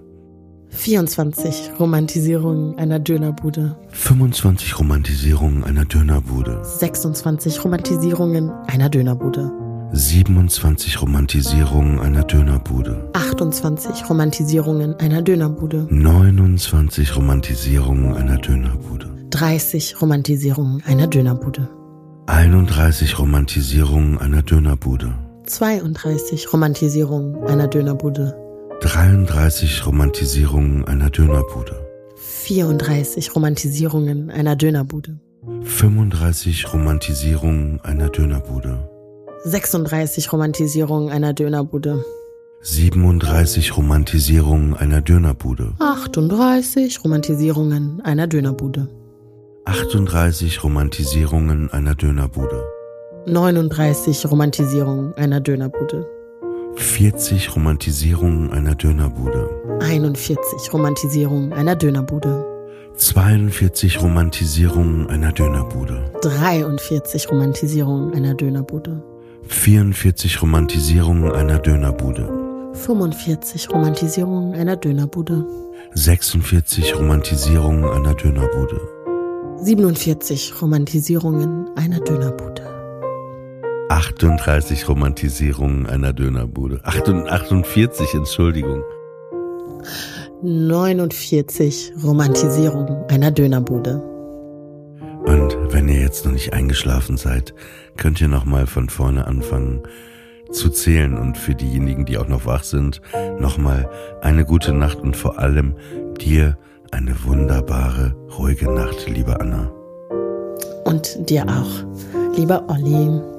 [0.72, 3.76] 24 Romantisierungen einer Dönerbude.
[3.92, 6.60] 25 Romantisierungen einer Dönerbude.
[6.64, 9.52] 26 Romantisierungen einer Dönerbude.
[9.92, 13.10] 27 Romantisierungen einer Dönerbude.
[13.14, 15.88] 28 Romantisierungen einer Dönerbude.
[15.90, 19.08] 29 Romantisierungen einer Dönerbude.
[19.32, 21.68] 30 Romantisierungen einer Dönerbude.
[22.28, 25.14] 31 Romantisierungen einer Dönerbude.
[25.46, 28.49] 32 Romantisierungen einer Dönerbude.
[28.82, 31.76] 33 Romantisierungen einer Dönerbude.
[32.16, 35.20] 34 Romantisierungen einer Dönerbude.
[35.64, 38.90] 35 Romantisierungen einer Dönerbude.
[39.44, 42.06] 36 Romantisierungen einer Dönerbude.
[42.62, 45.74] 37 Romantisierungen einer Dönerbude.
[45.80, 48.88] 38 Romantisierungen einer Dönerbude.
[49.66, 52.64] 38 Romantisierungen einer Dönerbude.
[53.26, 56.19] 39 Romantisierungen einer Dönerbude.
[56.76, 59.50] 40 Romantisierungen einer Dönerbude.
[59.82, 62.46] 41 Romantisierungen einer Dönerbude.
[62.96, 66.12] 42 Romantisierungen einer Dönerbude.
[66.22, 69.02] 43 Romantisierungen einer Dönerbude.
[69.48, 72.30] 44 Romantisierungen einer Dönerbude.
[72.74, 75.46] 45 Romantisierungen einer Dönerbude.
[75.94, 78.80] 46 Romantisierungen einer Dönerbude.
[79.62, 82.79] 47 Romantisierungen einer Dönerbude.
[83.90, 86.80] 38 Romantisierungen einer Dönerbude.
[86.84, 88.84] 48, Entschuldigung.
[90.44, 94.02] 49 Romantisierungen einer Dönerbude.
[95.26, 97.56] Und wenn ihr jetzt noch nicht eingeschlafen seid,
[97.98, 99.82] könnt ihr noch mal von vorne anfangen
[100.52, 103.02] zu zählen und für diejenigen, die auch noch wach sind,
[103.40, 103.90] noch mal
[104.22, 105.76] eine gute Nacht und vor allem
[106.22, 106.58] dir
[106.92, 109.72] eine wunderbare, ruhige Nacht, liebe Anna.
[110.86, 113.39] Und dir auch, lieber Olli.